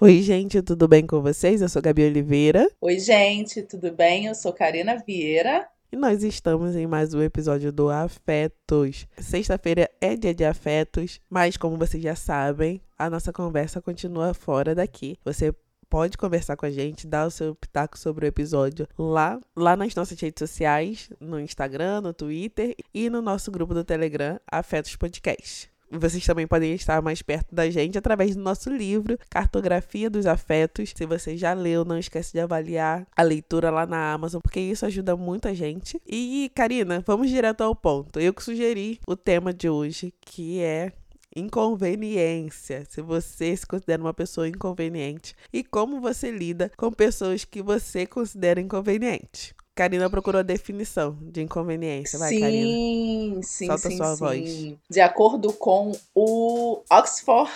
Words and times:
Oi, 0.00 0.22
gente, 0.22 0.62
tudo 0.62 0.86
bem 0.86 1.04
com 1.04 1.20
vocês? 1.20 1.60
Eu 1.60 1.68
sou 1.68 1.82
Gabi 1.82 2.06
Oliveira. 2.06 2.70
Oi, 2.80 3.00
gente, 3.00 3.62
tudo 3.62 3.90
bem? 3.90 4.26
Eu 4.26 4.34
sou 4.36 4.52
Karina 4.52 4.96
Vieira. 4.96 5.66
E 5.90 5.96
nós 5.96 6.22
estamos 6.22 6.76
em 6.76 6.86
mais 6.86 7.14
um 7.14 7.20
episódio 7.20 7.72
do 7.72 7.90
Afetos. 7.90 9.08
Sexta-feira 9.18 9.90
é 10.00 10.14
dia 10.14 10.32
de 10.32 10.44
afetos, 10.44 11.20
mas 11.28 11.56
como 11.56 11.76
vocês 11.76 12.00
já 12.00 12.14
sabem, 12.14 12.80
a 12.96 13.10
nossa 13.10 13.32
conversa 13.32 13.82
continua 13.82 14.32
fora 14.34 14.72
daqui. 14.72 15.18
Você 15.24 15.52
pode 15.90 16.16
conversar 16.16 16.56
com 16.56 16.66
a 16.66 16.70
gente, 16.70 17.04
dar 17.04 17.26
o 17.26 17.30
seu 17.32 17.56
pitaco 17.56 17.98
sobre 17.98 18.24
o 18.24 18.28
episódio 18.28 18.86
lá, 18.96 19.40
lá 19.56 19.76
nas 19.76 19.96
nossas 19.96 20.20
redes 20.20 20.38
sociais, 20.38 21.10
no 21.18 21.40
Instagram, 21.40 22.02
no 22.02 22.14
Twitter 22.14 22.76
e 22.94 23.10
no 23.10 23.20
nosso 23.20 23.50
grupo 23.50 23.74
do 23.74 23.82
Telegram, 23.82 24.38
Afetos 24.48 24.94
Podcast. 24.94 25.68
Vocês 25.90 26.24
também 26.26 26.46
podem 26.46 26.74
estar 26.74 27.00
mais 27.00 27.22
perto 27.22 27.54
da 27.54 27.70
gente 27.70 27.96
através 27.96 28.36
do 28.36 28.42
nosso 28.42 28.70
livro 28.70 29.18
Cartografia 29.30 30.10
dos 30.10 30.26
Afetos. 30.26 30.92
Se 30.94 31.06
você 31.06 31.36
já 31.36 31.54
leu, 31.54 31.84
não 31.84 31.98
esquece 31.98 32.32
de 32.32 32.40
avaliar 32.40 33.06
a 33.16 33.22
leitura 33.22 33.70
lá 33.70 33.86
na 33.86 34.12
Amazon, 34.12 34.40
porque 34.40 34.60
isso 34.60 34.84
ajuda 34.84 35.16
muita 35.16 35.54
gente. 35.54 36.00
E, 36.06 36.50
Karina, 36.54 37.02
vamos 37.06 37.30
direto 37.30 37.62
ao 37.62 37.74
ponto. 37.74 38.20
Eu 38.20 38.34
que 38.34 38.42
sugeri 38.42 39.00
o 39.06 39.16
tema 39.16 39.52
de 39.52 39.68
hoje, 39.68 40.12
que 40.20 40.60
é 40.60 40.92
inconveniência, 41.34 42.84
se 42.88 43.00
você 43.00 43.56
se 43.56 43.66
considera 43.66 44.02
uma 44.02 44.14
pessoa 44.14 44.48
inconveniente 44.48 45.34
e 45.52 45.62
como 45.62 46.00
você 46.00 46.30
lida 46.30 46.70
com 46.76 46.92
pessoas 46.92 47.44
que 47.44 47.62
você 47.62 48.06
considera 48.06 48.60
inconvenientes. 48.60 49.54
Karina 49.78 50.10
procurou 50.10 50.40
a 50.40 50.42
definição 50.42 51.16
de 51.22 51.40
inconveniência. 51.40 52.18
Vai, 52.18 52.30
sim, 52.30 52.40
Karina. 52.40 53.42
Sim, 53.44 53.66
Solta 53.66 53.88
sim, 53.88 53.96
sua 53.96 54.16
sim. 54.16 54.18
voz. 54.18 54.74
De 54.90 55.00
acordo 55.00 55.52
com 55.52 55.92
o 56.12 56.82
Oxford 56.90 57.48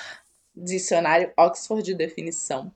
Dicionário 0.54 1.32
Oxford 1.36 1.82
de 1.82 1.96
Definição, 1.96 2.70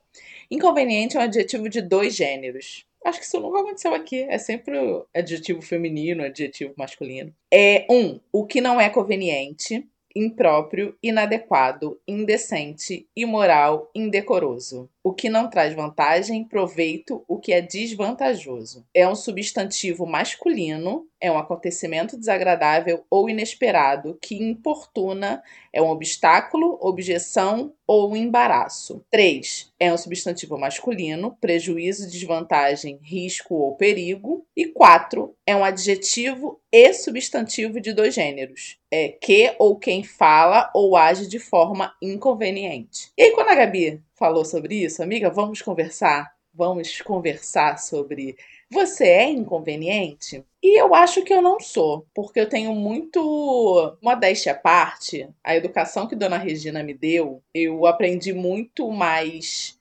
inconveniente 0.50 1.16
é 1.16 1.20
um 1.20 1.22
adjetivo 1.22 1.69
de 1.69 1.80
dois 1.80 2.16
gêneros. 2.16 2.84
Acho 3.05 3.20
que 3.20 3.25
isso 3.25 3.38
nunca 3.38 3.61
aconteceu 3.61 3.94
aqui. 3.94 4.22
É 4.22 4.36
sempre 4.36 4.77
o 4.77 5.06
adjetivo 5.14 5.62
feminino, 5.62 6.25
adjetivo 6.25 6.75
masculino. 6.77 7.33
É 7.48 7.86
um, 7.88 8.19
o 8.33 8.44
que 8.44 8.60
não 8.60 8.81
é 8.81 8.91
conveniente, 8.91 9.86
impróprio, 10.16 10.97
inadequado, 11.00 12.00
indecente, 12.08 13.06
imoral, 13.14 13.88
indecoroso. 13.94 14.91
O 15.07 15.15
que 15.15 15.31
não 15.31 15.49
traz 15.49 15.73
vantagem, 15.73 16.43
proveito, 16.43 17.25
o 17.29 17.39
que 17.39 17.53
é 17.53 17.61
desvantajoso. 17.61 18.85
É 18.93 19.09
um 19.09 19.15
substantivo 19.15 20.05
masculino, 20.05 21.07
é 21.21 21.31
um 21.31 21.39
acontecimento 21.39 22.19
desagradável 22.19 23.05
ou 23.09 23.31
inesperado 23.31 24.19
que 24.21 24.34
importuna, 24.34 25.41
é 25.73 25.81
um 25.81 25.91
obstáculo, 25.91 26.77
objeção 26.81 27.73
ou 27.87 28.17
embaraço. 28.17 29.05
3. 29.09 29.73
É 29.79 29.93
um 29.93 29.97
substantivo 29.97 30.59
masculino, 30.59 31.37
prejuízo, 31.41 32.11
desvantagem, 32.11 32.99
risco 33.01 33.55
ou 33.55 33.77
perigo. 33.77 34.45
E 34.57 34.67
4. 34.67 35.33
É 35.47 35.55
um 35.55 35.65
adjetivo 35.65 36.61
e 36.73 36.93
substantivo 36.93 37.81
de 37.81 37.93
dois 37.93 38.12
gêneros. 38.12 38.79
É 38.91 39.09
que 39.09 39.55
ou 39.59 39.77
quem 39.77 40.03
fala 40.03 40.69
ou 40.75 40.97
age 40.97 41.29
de 41.29 41.39
forma 41.39 41.95
inconveniente. 42.03 43.12
E 43.17 43.23
aí, 43.23 43.31
quando 43.33 43.51
a 43.51 43.55
Gabi 43.55 44.03
falou 44.17 44.45
sobre 44.45 44.75
isso, 44.84 45.03
amiga, 45.03 45.31
vamos 45.31 45.62
conversar? 45.62 46.34
Vamos 46.53 47.03
conversar 47.03 47.78
sobre 47.78 48.36
você 48.70 49.05
é 49.05 49.31
inconveniente? 49.31 50.45
E 50.62 50.81
eu 50.81 50.95
acho 50.95 51.22
que 51.22 51.33
eu 51.33 51.41
não 51.41 51.61
sou, 51.61 52.06
porque 52.12 52.41
eu 52.41 52.48
tenho 52.48 52.75
muito 52.75 53.97
modéstia 54.03 54.53
à 54.53 54.55
parte. 54.55 55.28
A 55.44 55.55
educação 55.55 56.09
que 56.09 56.17
Dona 56.17 56.39
Regina 56.39 56.83
me 56.83 56.92
deu, 56.92 57.42
eu 57.55 57.87
aprendi 57.87 58.33
muito 58.33 58.91
mais 58.91 59.78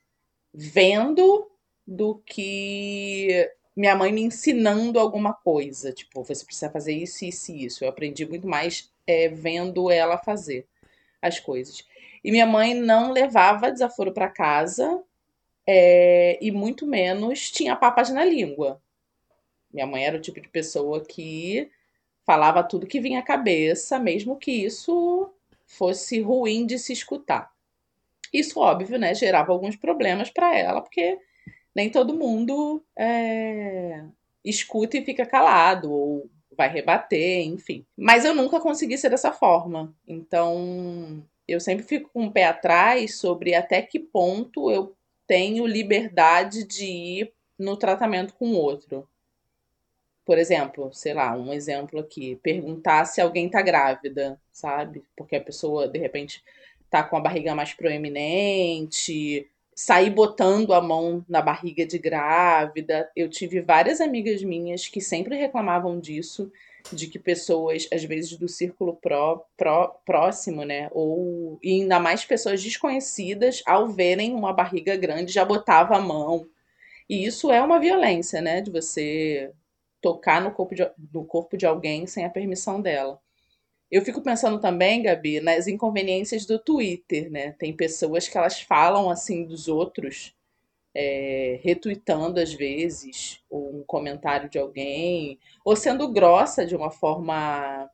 vendo 0.54 1.50
do 1.86 2.22
que 2.24 3.50
minha 3.74 3.96
mãe 3.96 4.12
me 4.12 4.22
ensinando 4.22 5.00
alguma 5.00 5.32
coisa. 5.32 5.92
Tipo, 5.92 6.22
você 6.22 6.44
precisa 6.44 6.70
fazer 6.70 6.92
isso, 6.92 7.24
isso 7.24 7.50
e 7.50 7.64
isso. 7.64 7.84
Eu 7.84 7.88
aprendi 7.88 8.24
muito 8.24 8.46
mais 8.46 8.92
é, 9.06 9.28
vendo 9.28 9.90
ela 9.90 10.16
fazer 10.16 10.66
as 11.20 11.40
coisas. 11.40 11.84
E 12.26 12.32
minha 12.32 12.44
mãe 12.44 12.74
não 12.74 13.12
levava 13.12 13.70
desaforo 13.70 14.12
para 14.12 14.28
casa 14.28 15.00
é, 15.64 16.36
e 16.44 16.50
muito 16.50 16.84
menos 16.84 17.52
tinha 17.52 17.76
papas 17.76 18.10
na 18.10 18.24
língua. 18.24 18.82
Minha 19.72 19.86
mãe 19.86 20.04
era 20.04 20.16
o 20.16 20.20
tipo 20.20 20.40
de 20.40 20.48
pessoa 20.48 21.04
que 21.04 21.70
falava 22.24 22.64
tudo 22.64 22.88
que 22.88 22.98
vinha 22.98 23.20
à 23.20 23.22
cabeça, 23.22 23.96
mesmo 24.00 24.34
que 24.34 24.50
isso 24.50 25.32
fosse 25.66 26.20
ruim 26.20 26.66
de 26.66 26.80
se 26.80 26.92
escutar. 26.92 27.48
Isso, 28.32 28.58
óbvio, 28.58 28.98
né, 28.98 29.14
gerava 29.14 29.52
alguns 29.52 29.76
problemas 29.76 30.28
para 30.28 30.52
ela, 30.58 30.80
porque 30.80 31.20
nem 31.72 31.88
todo 31.88 32.12
mundo 32.12 32.84
é, 32.98 34.02
escuta 34.44 34.98
e 34.98 35.04
fica 35.04 35.24
calado, 35.24 35.92
ou 35.92 36.28
vai 36.56 36.68
rebater, 36.68 37.46
enfim. 37.46 37.86
Mas 37.96 38.24
eu 38.24 38.34
nunca 38.34 38.58
consegui 38.58 38.98
ser 38.98 39.10
dessa 39.10 39.32
forma. 39.32 39.94
Então, 40.08 41.24
eu 41.46 41.60
sempre 41.60 41.84
fico 41.84 42.10
com 42.12 42.26
o 42.26 42.32
pé 42.32 42.44
atrás 42.44 43.16
sobre 43.18 43.54
até 43.54 43.82
que 43.82 43.98
ponto 43.98 44.70
eu 44.70 44.96
tenho 45.26 45.66
liberdade 45.66 46.64
de 46.64 46.86
ir 46.86 47.32
no 47.58 47.76
tratamento 47.76 48.34
com 48.34 48.48
o 48.48 48.56
outro. 48.56 49.08
Por 50.24 50.38
exemplo, 50.38 50.92
sei 50.92 51.14
lá, 51.14 51.36
um 51.36 51.52
exemplo 51.52 52.00
aqui, 52.00 52.36
perguntar 52.42 53.04
se 53.04 53.20
alguém 53.20 53.48
tá 53.48 53.62
grávida, 53.62 54.40
sabe? 54.50 55.04
Porque 55.16 55.36
a 55.36 55.40
pessoa, 55.40 55.86
de 55.86 55.98
repente, 55.98 56.42
tá 56.90 57.02
com 57.02 57.16
a 57.16 57.20
barriga 57.20 57.54
mais 57.54 57.72
proeminente, 57.72 59.48
sair 59.74 60.10
botando 60.10 60.72
a 60.72 60.80
mão 60.80 61.24
na 61.28 61.42
barriga 61.42 61.86
de 61.86 61.98
grávida. 61.98 63.08
Eu 63.14 63.28
tive 63.28 63.60
várias 63.60 64.00
amigas 64.00 64.42
minhas 64.42 64.88
que 64.88 65.00
sempre 65.00 65.36
reclamavam 65.36 66.00
disso, 66.00 66.50
de 66.92 67.08
que 67.08 67.18
pessoas, 67.18 67.88
às 67.92 68.04
vezes 68.04 68.36
do 68.36 68.48
círculo 68.48 68.94
pró, 68.96 69.44
pró, 69.56 69.88
próximo, 70.04 70.64
né, 70.64 70.88
ou 70.92 71.58
e 71.62 71.80
ainda 71.80 71.98
mais 72.00 72.24
pessoas 72.24 72.62
desconhecidas, 72.62 73.62
ao 73.66 73.88
verem 73.88 74.34
uma 74.34 74.52
barriga 74.52 74.96
grande, 74.96 75.32
já 75.32 75.44
botava 75.44 75.96
a 75.96 76.00
mão. 76.00 76.46
E 77.08 77.24
isso 77.24 77.52
é 77.52 77.62
uma 77.62 77.78
violência, 77.80 78.40
né, 78.40 78.60
de 78.60 78.70
você 78.70 79.52
tocar 80.00 80.40
no 80.40 80.52
corpo 80.52 80.74
de, 80.74 80.88
no 81.12 81.24
corpo 81.24 81.56
de 81.56 81.66
alguém 81.66 82.06
sem 82.06 82.24
a 82.24 82.30
permissão 82.30 82.80
dela. 82.80 83.20
Eu 83.90 84.02
fico 84.02 84.20
pensando 84.20 84.60
também, 84.60 85.02
Gabi, 85.02 85.40
nas 85.40 85.66
inconveniências 85.68 86.44
do 86.44 86.58
Twitter, 86.58 87.30
né? 87.30 87.52
Tem 87.52 87.72
pessoas 87.72 88.28
que 88.28 88.36
elas 88.36 88.60
falam 88.60 89.08
assim 89.08 89.44
dos 89.44 89.68
outros, 89.68 90.35
é, 90.98 91.60
retweetando 91.62 92.40
às 92.40 92.54
vezes 92.54 93.42
um 93.50 93.84
comentário 93.86 94.48
de 94.48 94.58
alguém, 94.58 95.38
ou 95.62 95.76
sendo 95.76 96.08
grossa 96.08 96.64
de 96.64 96.74
uma 96.74 96.90
forma 96.90 97.90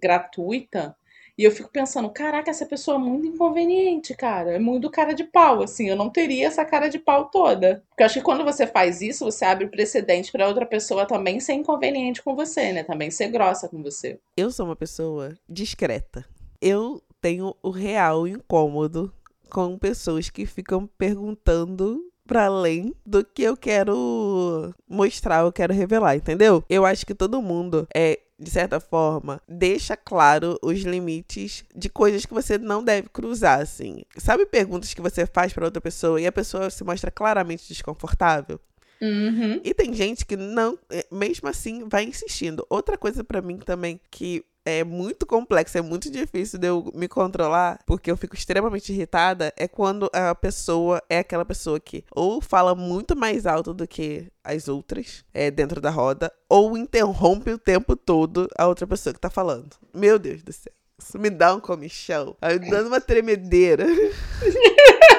gratuita. 0.00 0.96
E 1.36 1.44
eu 1.44 1.52
fico 1.52 1.68
pensando, 1.70 2.10
caraca, 2.10 2.50
essa 2.50 2.66
pessoa 2.66 2.96
é 2.96 3.00
muito 3.00 3.26
inconveniente, 3.28 4.12
cara. 4.12 4.52
É 4.54 4.58
muito 4.58 4.90
cara 4.90 5.12
de 5.12 5.22
pau, 5.22 5.62
assim. 5.62 5.88
Eu 5.88 5.94
não 5.94 6.10
teria 6.10 6.48
essa 6.48 6.64
cara 6.64 6.88
de 6.88 6.98
pau 6.98 7.26
toda. 7.26 7.84
Porque 7.88 8.02
eu 8.02 8.06
acho 8.06 8.14
que 8.14 8.24
quando 8.24 8.42
você 8.42 8.66
faz 8.66 9.00
isso, 9.00 9.24
você 9.24 9.44
abre 9.44 9.68
precedente 9.68 10.32
para 10.32 10.48
outra 10.48 10.66
pessoa 10.66 11.06
também 11.06 11.38
ser 11.38 11.52
inconveniente 11.52 12.22
com 12.22 12.34
você, 12.34 12.72
né? 12.72 12.82
Também 12.82 13.10
ser 13.10 13.28
grossa 13.28 13.68
com 13.68 13.80
você. 13.80 14.18
Eu 14.36 14.50
sou 14.50 14.66
uma 14.66 14.74
pessoa 14.74 15.36
discreta. 15.48 16.24
Eu 16.60 17.00
tenho 17.20 17.54
o 17.62 17.70
real 17.70 18.26
incômodo 18.26 19.12
com 19.48 19.78
pessoas 19.78 20.30
que 20.30 20.44
ficam 20.44 20.88
perguntando 20.98 22.02
para 22.28 22.44
além 22.44 22.94
do 23.04 23.24
que 23.24 23.42
eu 23.42 23.56
quero 23.56 24.72
mostrar, 24.86 25.40
eu 25.40 25.50
quero 25.50 25.72
revelar, 25.72 26.14
entendeu? 26.14 26.62
Eu 26.68 26.84
acho 26.84 27.06
que 27.06 27.14
todo 27.14 27.42
mundo 27.42 27.88
é 27.92 28.20
de 28.38 28.50
certa 28.50 28.78
forma, 28.78 29.42
deixa 29.48 29.96
claro 29.96 30.56
os 30.62 30.78
limites 30.82 31.64
de 31.74 31.88
coisas 31.88 32.24
que 32.24 32.32
você 32.32 32.56
não 32.56 32.84
deve 32.84 33.08
cruzar, 33.08 33.60
assim. 33.60 34.02
Sabe 34.16 34.46
perguntas 34.46 34.94
que 34.94 35.00
você 35.00 35.26
faz 35.26 35.52
para 35.52 35.64
outra 35.64 35.80
pessoa 35.80 36.20
e 36.20 36.26
a 36.26 36.30
pessoa 36.30 36.70
se 36.70 36.84
mostra 36.84 37.10
claramente 37.10 37.66
desconfortável? 37.66 38.60
Uhum. 39.00 39.60
E 39.64 39.74
tem 39.74 39.92
gente 39.92 40.24
que 40.24 40.36
não, 40.36 40.78
mesmo 41.10 41.48
assim, 41.48 41.88
vai 41.88 42.04
insistindo. 42.04 42.64
Outra 42.70 42.96
coisa 42.96 43.24
para 43.24 43.42
mim 43.42 43.56
também 43.58 44.00
que 44.08 44.44
é 44.68 44.84
muito 44.84 45.24
complexo, 45.24 45.78
é 45.78 45.82
muito 45.82 46.10
difícil 46.10 46.58
de 46.58 46.66
eu 46.66 46.92
me 46.94 47.08
controlar, 47.08 47.80
porque 47.86 48.10
eu 48.10 48.16
fico 48.18 48.34
extremamente 48.34 48.92
irritada, 48.92 49.50
é 49.56 49.66
quando 49.66 50.10
a 50.12 50.34
pessoa 50.34 51.02
é 51.08 51.20
aquela 51.20 51.44
pessoa 51.44 51.80
que 51.80 52.04
ou 52.14 52.42
fala 52.42 52.74
muito 52.74 53.16
mais 53.16 53.46
alto 53.46 53.72
do 53.72 53.88
que 53.88 54.30
as 54.44 54.68
outras 54.68 55.24
é, 55.32 55.50
dentro 55.50 55.80
da 55.80 55.88
roda, 55.88 56.30
ou 56.50 56.76
interrompe 56.76 57.50
o 57.50 57.58
tempo 57.58 57.96
todo 57.96 58.46
a 58.58 58.66
outra 58.66 58.86
pessoa 58.86 59.14
que 59.14 59.20
tá 59.20 59.30
falando. 59.30 59.74
Meu 59.94 60.18
Deus 60.18 60.42
do 60.42 60.52
céu. 60.52 60.72
Isso 60.98 61.18
me 61.18 61.30
dá 61.30 61.54
um 61.54 61.60
comichão. 61.60 62.36
Aí 62.42 62.58
dando 62.58 62.88
uma 62.88 63.00
tremedeira. 63.00 63.86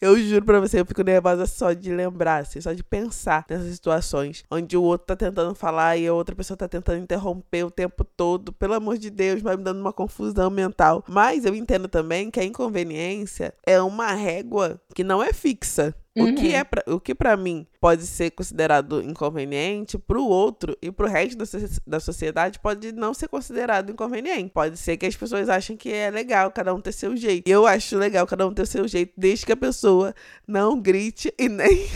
Eu 0.00 0.18
juro 0.18 0.46
pra 0.46 0.58
você, 0.58 0.80
eu 0.80 0.86
fico 0.86 1.02
nervosa 1.02 1.44
só 1.44 1.74
de 1.74 1.92
lembrar, 1.92 2.38
assim, 2.38 2.58
só 2.58 2.72
de 2.72 2.82
pensar 2.82 3.44
nessas 3.50 3.70
situações 3.74 4.42
onde 4.50 4.74
o 4.74 4.82
outro 4.82 5.08
tá 5.08 5.14
tentando 5.14 5.54
falar 5.54 5.98
e 5.98 6.06
a 6.06 6.14
outra 6.14 6.34
pessoa 6.34 6.56
tá 6.56 6.66
tentando 6.66 7.02
interromper 7.02 7.64
o 7.64 7.70
tempo 7.70 8.02
todo. 8.02 8.50
Pelo 8.50 8.72
amor 8.72 8.96
de 8.96 9.10
Deus, 9.10 9.42
vai 9.42 9.58
me 9.58 9.62
dando 9.62 9.78
uma 9.78 9.92
confusão 9.92 10.48
mental. 10.48 11.04
Mas 11.06 11.44
eu 11.44 11.54
entendo 11.54 11.86
também 11.86 12.30
que 12.30 12.40
a 12.40 12.44
inconveniência 12.44 13.52
é 13.66 13.78
uma 13.82 14.12
régua 14.12 14.80
que 14.94 15.04
não 15.04 15.22
é 15.22 15.34
fixa. 15.34 15.94
Uhum. 16.16 16.32
O 16.32 16.34
que 16.34 16.52
é 16.52 16.64
pra, 16.64 16.82
o 16.88 16.98
que 16.98 17.14
para 17.14 17.36
mim 17.36 17.64
pode 17.80 18.04
ser 18.04 18.30
considerado 18.32 19.00
inconveniente, 19.00 19.96
para 19.96 20.18
o 20.18 20.26
outro 20.26 20.76
e 20.82 20.90
para 20.90 21.06
o 21.06 21.08
resto 21.08 21.38
da, 21.38 21.44
da 21.86 22.00
sociedade 22.00 22.58
pode 22.58 22.90
não 22.90 23.14
ser 23.14 23.28
considerado 23.28 23.92
inconveniente. 23.92 24.50
Pode 24.50 24.76
ser 24.76 24.96
que 24.96 25.06
as 25.06 25.14
pessoas 25.14 25.48
achem 25.48 25.76
que 25.76 25.92
é 25.92 26.10
legal 26.10 26.50
cada 26.50 26.74
um 26.74 26.80
ter 26.80 26.92
seu 26.92 27.16
jeito. 27.16 27.48
Eu 27.48 27.64
acho 27.64 27.96
legal 27.96 28.26
cada 28.26 28.44
um 28.44 28.52
ter 28.52 28.66
seu 28.66 28.88
jeito, 28.88 29.12
desde 29.16 29.46
que 29.46 29.52
a 29.52 29.56
pessoa 29.56 30.12
não 30.46 30.80
grite 30.80 31.32
e 31.38 31.48
nem 31.48 31.86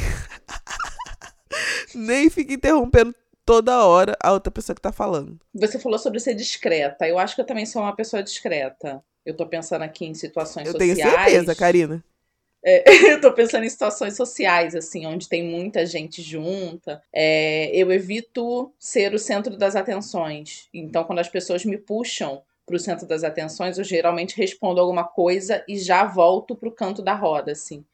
nem 1.94 2.30
fique 2.30 2.54
interrompendo 2.54 3.12
toda 3.44 3.84
hora 3.84 4.16
a 4.22 4.32
outra 4.32 4.50
pessoa 4.50 4.76
que 4.76 4.82
tá 4.82 4.92
falando. 4.92 5.40
Você 5.52 5.76
falou 5.78 5.98
sobre 5.98 6.20
ser 6.20 6.34
discreta. 6.34 7.08
Eu 7.08 7.18
acho 7.18 7.34
que 7.34 7.40
eu 7.40 7.46
também 7.46 7.66
sou 7.66 7.82
uma 7.82 7.94
pessoa 7.94 8.22
discreta. 8.22 9.02
Eu 9.26 9.36
tô 9.36 9.44
pensando 9.44 9.82
aqui 9.82 10.06
em 10.06 10.14
situações 10.14 10.66
eu 10.66 10.72
sociais. 10.72 10.98
Eu 10.98 11.04
tenho 11.04 11.18
certeza, 11.18 11.54
Karina. 11.54 12.04
É, 12.64 12.82
eu 13.12 13.20
tô 13.20 13.32
pensando 13.32 13.64
em 13.64 13.68
situações 13.68 14.16
sociais, 14.16 14.74
assim, 14.74 15.06
onde 15.06 15.28
tem 15.28 15.44
muita 15.44 15.84
gente 15.84 16.22
junta. 16.22 17.02
É, 17.12 17.70
eu 17.74 17.92
evito 17.92 18.72
ser 18.78 19.12
o 19.14 19.18
centro 19.18 19.56
das 19.56 19.76
atenções. 19.76 20.68
Então, 20.72 21.04
quando 21.04 21.18
as 21.18 21.28
pessoas 21.28 21.64
me 21.64 21.76
puxam 21.76 22.42
para 22.66 22.76
o 22.76 22.78
centro 22.78 23.06
das 23.06 23.22
atenções, 23.22 23.76
eu 23.76 23.84
geralmente 23.84 24.36
respondo 24.36 24.80
alguma 24.80 25.04
coisa 25.04 25.62
e 25.68 25.78
já 25.78 26.04
volto 26.04 26.56
para 26.56 26.68
o 26.68 26.72
canto 26.72 27.02
da 27.02 27.14
roda, 27.14 27.52
assim. 27.52 27.84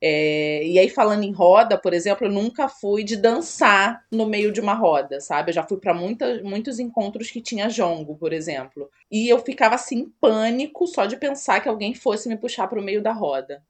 É, 0.00 0.64
e 0.64 0.78
aí, 0.78 0.88
falando 0.88 1.24
em 1.24 1.32
roda, 1.32 1.76
por 1.78 1.92
exemplo, 1.92 2.26
eu 2.26 2.30
nunca 2.32 2.68
fui 2.68 3.04
de 3.04 3.16
dançar 3.16 4.04
no 4.12 4.26
meio 4.26 4.52
de 4.52 4.60
uma 4.60 4.74
roda, 4.74 5.20
sabe? 5.20 5.50
Eu 5.50 5.54
já 5.54 5.62
fui 5.64 5.78
para 5.78 5.94
muitos 5.94 6.78
encontros 6.78 7.30
que 7.30 7.40
tinha 7.40 7.68
jongo, 7.68 8.16
por 8.16 8.32
exemplo. 8.32 8.90
E 9.10 9.28
eu 9.28 9.38
ficava 9.40 9.74
assim, 9.76 9.98
em 10.00 10.08
pânico 10.20 10.86
só 10.86 11.06
de 11.06 11.16
pensar 11.16 11.60
que 11.60 11.68
alguém 11.68 11.94
fosse 11.94 12.28
me 12.28 12.36
puxar 12.36 12.68
para 12.68 12.80
o 12.80 12.82
meio 12.82 13.02
da 13.02 13.12
roda. 13.12 13.62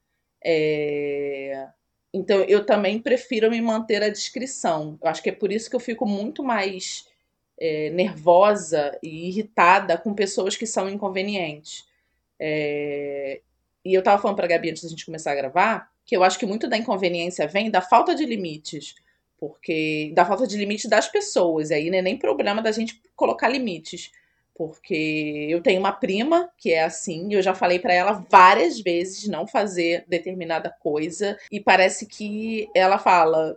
É... 0.45 1.69
Então, 2.13 2.41
eu 2.43 2.65
também 2.65 3.01
prefiro 3.01 3.51
me 3.51 3.61
manter 3.61 4.03
a 4.03 4.09
descrição. 4.09 4.99
Eu 5.03 5.09
acho 5.09 5.23
que 5.23 5.29
é 5.29 5.33
por 5.33 5.53
isso 5.53 5.69
que 5.69 5.77
eu 5.77 5.81
fico 5.81 6.07
muito 6.07 6.43
mais 6.43 7.07
é, 7.61 7.91
nervosa 7.91 8.99
e 9.03 9.29
irritada 9.29 9.99
com 9.99 10.15
pessoas 10.15 10.57
que 10.57 10.67
são 10.67 10.89
inconvenientes. 10.89 11.87
É... 12.41 13.41
E 13.85 13.95
eu 13.95 14.03
tava 14.03 14.21
falando 14.21 14.37
pra 14.37 14.47
Gabi 14.47 14.71
antes 14.71 14.83
da 14.83 14.89
gente 14.89 15.07
começar 15.07 15.33
a 15.33 15.37
gravar 15.37 15.91
que 16.09 16.17
eu 16.17 16.25
acho 16.25 16.39
que 16.39 16.47
muito 16.47 16.67
da 16.67 16.79
inconveniência 16.79 17.47
vem 17.47 17.71
da 17.71 17.83
falta 17.83 18.15
de 18.15 18.25
limites. 18.25 18.95
Porque. 19.39 20.11
da 20.15 20.25
falta 20.25 20.47
de 20.47 20.57
limite 20.57 20.89
das 20.89 21.07
pessoas. 21.07 21.69
E 21.71 21.75
aí 21.75 21.91
não 21.91 21.99
é 21.99 22.03
nem 22.03 22.17
problema 22.17 22.63
da 22.63 22.73
gente 22.73 23.01
colocar 23.15 23.47
limites 23.49 24.11
porque 24.59 25.47
eu 25.49 25.63
tenho 25.63 25.79
uma 25.79 25.93
prima 25.93 26.51
que 26.59 26.73
é 26.73 26.83
assim, 26.83 27.29
e 27.31 27.35
eu 27.35 27.43
já 27.43 27.55
falei 27.55 27.79
para 27.79 27.95
ela 27.95 28.27
várias 28.29 28.81
vezes 28.81 29.29
não 29.29 29.47
fazer 29.47 30.05
determinada 30.09 30.69
coisa, 30.69 31.39
e 31.51 31.61
parece 31.61 32.07
que 32.07 32.69
ela 32.75 32.99
fala: 32.99 33.57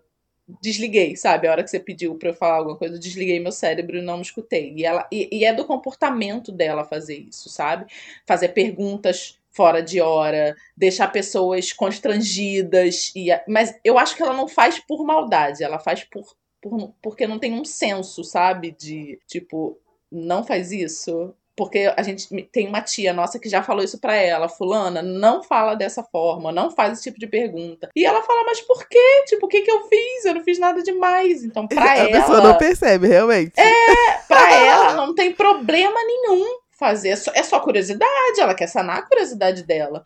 desliguei, 0.61 1.15
sabe? 1.15 1.47
A 1.47 1.51
hora 1.51 1.63
que 1.63 1.71
você 1.71 1.79
pediu 1.79 2.15
para 2.15 2.29
eu 2.29 2.33
falar 2.35 2.57
alguma 2.57 2.77
coisa, 2.77 2.95
eu 2.95 2.99
desliguei 2.99 3.39
meu 3.39 3.51
cérebro 3.51 3.97
e 3.97 4.01
não 4.01 4.17
me 4.17 4.21
escutei. 4.21 4.75
E, 4.75 4.85
ela, 4.85 5.07
e, 5.11 5.27
e 5.39 5.43
é 5.43 5.51
do 5.51 5.65
comportamento 5.65 6.51
dela 6.51 6.85
fazer 6.85 7.17
isso, 7.17 7.49
sabe? 7.49 7.91
Fazer 8.27 8.49
perguntas 8.49 9.39
fora 9.49 9.81
de 9.81 9.99
hora, 9.99 10.55
deixar 10.77 11.07
pessoas 11.07 11.73
constrangidas. 11.73 13.11
E, 13.15 13.29
mas 13.47 13.75
eu 13.83 13.97
acho 13.97 14.15
que 14.15 14.21
ela 14.21 14.33
não 14.33 14.47
faz 14.47 14.77
por 14.79 15.03
maldade, 15.03 15.63
ela 15.63 15.79
faz 15.79 16.03
por, 16.03 16.35
por, 16.61 16.93
porque 17.01 17.25
não 17.25 17.39
tem 17.39 17.53
um 17.53 17.65
senso, 17.65 18.23
sabe? 18.23 18.71
De 18.71 19.19
tipo, 19.27 19.79
não 20.11 20.43
faz 20.43 20.71
isso. 20.71 21.33
Porque 21.55 21.93
a 21.95 22.01
gente 22.01 22.27
tem 22.45 22.67
uma 22.67 22.81
tia 22.81 23.13
nossa 23.13 23.37
que 23.37 23.49
já 23.49 23.61
falou 23.61 23.83
isso 23.83 23.99
pra 23.99 24.15
ela, 24.15 24.47
fulana, 24.47 25.01
não 25.01 25.43
fala 25.43 25.75
dessa 25.75 26.01
forma, 26.01 26.51
não 26.51 26.71
faz 26.71 26.93
esse 26.93 27.03
tipo 27.03 27.19
de 27.19 27.27
pergunta. 27.27 27.89
E 27.95 28.05
ela 28.05 28.23
fala, 28.23 28.43
mas 28.45 28.61
por 28.61 28.87
quê? 28.87 29.23
Tipo, 29.27 29.45
o 29.45 29.49
que 29.49 29.61
que 29.61 29.69
eu 29.69 29.83
fiz? 29.87 30.25
Eu 30.25 30.35
não 30.35 30.43
fiz 30.43 30.57
nada 30.57 30.81
demais. 30.81 31.43
Então, 31.43 31.67
pra 31.67 31.91
a 31.91 31.97
ela... 31.97 32.07
A 32.17 32.21
pessoa 32.21 32.41
não 32.41 32.57
percebe, 32.57 33.07
realmente. 33.07 33.53
É, 33.59 34.13
pra 34.27 34.51
ela 34.55 34.93
não 34.93 35.13
tem 35.13 35.33
problema 35.33 35.99
nenhum 36.03 36.61
fazer. 36.71 37.09
É 37.09 37.15
só, 37.15 37.31
é 37.35 37.43
só 37.43 37.59
curiosidade, 37.59 38.39
ela 38.39 38.55
quer 38.55 38.67
sanar 38.67 38.99
a 38.99 39.01
curiosidade 39.03 39.63
dela. 39.63 40.03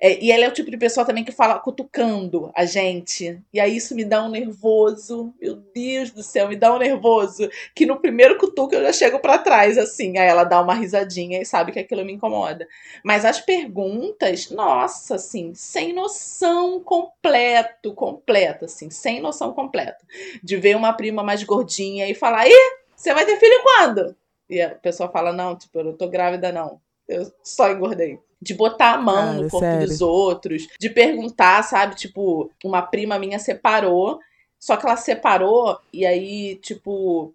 É, 0.00 0.22
e 0.22 0.30
ela 0.30 0.44
é 0.44 0.48
o 0.48 0.52
tipo 0.52 0.70
de 0.70 0.76
pessoa 0.76 1.04
também 1.04 1.24
que 1.24 1.32
fala 1.32 1.58
cutucando 1.58 2.52
a 2.54 2.64
gente. 2.64 3.40
E 3.52 3.58
aí 3.58 3.76
isso 3.76 3.96
me 3.96 4.04
dá 4.04 4.22
um 4.24 4.28
nervoso. 4.28 5.34
Meu 5.40 5.56
Deus 5.56 6.12
do 6.12 6.22
céu, 6.22 6.48
me 6.48 6.54
dá 6.54 6.72
um 6.72 6.78
nervoso. 6.78 7.48
Que 7.74 7.84
no 7.84 7.98
primeiro 8.00 8.38
cutuco 8.38 8.74
eu 8.74 8.82
já 8.82 8.92
chego 8.92 9.18
para 9.18 9.38
trás, 9.38 9.76
assim. 9.76 10.16
Aí 10.16 10.28
ela 10.28 10.44
dá 10.44 10.60
uma 10.60 10.74
risadinha 10.74 11.40
e 11.42 11.44
sabe 11.44 11.72
que 11.72 11.80
aquilo 11.80 12.04
me 12.04 12.12
incomoda. 12.12 12.66
Mas 13.04 13.24
as 13.24 13.40
perguntas, 13.40 14.50
nossa, 14.50 15.16
assim, 15.16 15.52
sem 15.54 15.92
noção 15.92 16.80
completo, 16.80 17.92
completa, 17.92 18.66
assim, 18.66 18.90
sem 18.90 19.20
noção 19.20 19.52
completa. 19.52 20.06
De 20.42 20.56
ver 20.56 20.76
uma 20.76 20.92
prima 20.92 21.24
mais 21.24 21.42
gordinha 21.42 22.08
e 22.08 22.14
falar: 22.14 22.46
Ih, 22.46 22.54
você 22.94 23.12
vai 23.12 23.26
ter 23.26 23.36
filho 23.38 23.62
quando? 23.64 24.16
E 24.48 24.62
a 24.62 24.70
pessoa 24.76 25.08
fala: 25.08 25.32
Não, 25.32 25.56
tipo, 25.56 25.76
eu 25.80 25.84
não 25.84 25.92
tô 25.96 26.08
grávida, 26.08 26.52
não. 26.52 26.80
Eu 27.08 27.32
só 27.42 27.70
engordei 27.72 28.20
de 28.40 28.54
botar 28.54 28.94
a 28.94 28.98
mão 28.98 29.14
Cara, 29.16 29.32
no 29.32 29.50
corpo 29.50 29.66
sério? 29.66 29.86
dos 29.86 30.00
outros, 30.00 30.68
de 30.78 30.90
perguntar, 30.90 31.62
sabe? 31.62 31.96
Tipo, 31.96 32.50
uma 32.64 32.82
prima 32.82 33.18
minha 33.18 33.38
separou, 33.38 34.20
só 34.58 34.76
que 34.76 34.86
ela 34.86 34.96
separou 34.96 35.78
e 35.92 36.06
aí, 36.06 36.56
tipo, 36.56 37.32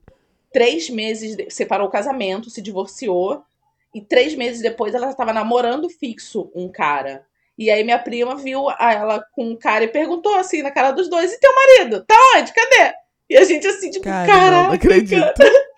três 0.52 0.90
meses. 0.90 1.36
De... 1.36 1.50
Separou 1.50 1.88
o 1.88 1.92
casamento, 1.92 2.50
se 2.50 2.62
divorciou, 2.62 3.44
e 3.94 4.02
três 4.02 4.36
meses 4.36 4.62
depois 4.62 4.94
ela 4.96 5.10
estava 5.10 5.34
namorando 5.34 5.90
fixo 5.90 6.50
um 6.56 6.70
cara. 6.70 7.26
E 7.58 7.70
aí 7.70 7.84
minha 7.84 8.00
prima 8.00 8.36
viu 8.36 8.66
ela 8.80 9.24
com 9.34 9.50
um 9.50 9.56
cara 9.56 9.84
e 9.84 9.88
perguntou 9.88 10.36
assim 10.36 10.64
na 10.64 10.72
cara 10.72 10.92
dos 10.92 11.10
dois: 11.10 11.32
e 11.32 11.40
teu 11.40 11.52
marido? 11.54 12.04
Tá 12.06 12.16
onde? 12.36 12.54
Cadê? 12.54 12.94
E 13.30 13.38
a 13.38 13.44
gente 13.44 13.68
assim, 13.68 13.90
tipo, 13.90 14.06
cara, 14.06 14.28
caraca. 14.28 14.68
Não 14.68 14.74
acredito. 14.74 15.34
Cara. 15.34 15.74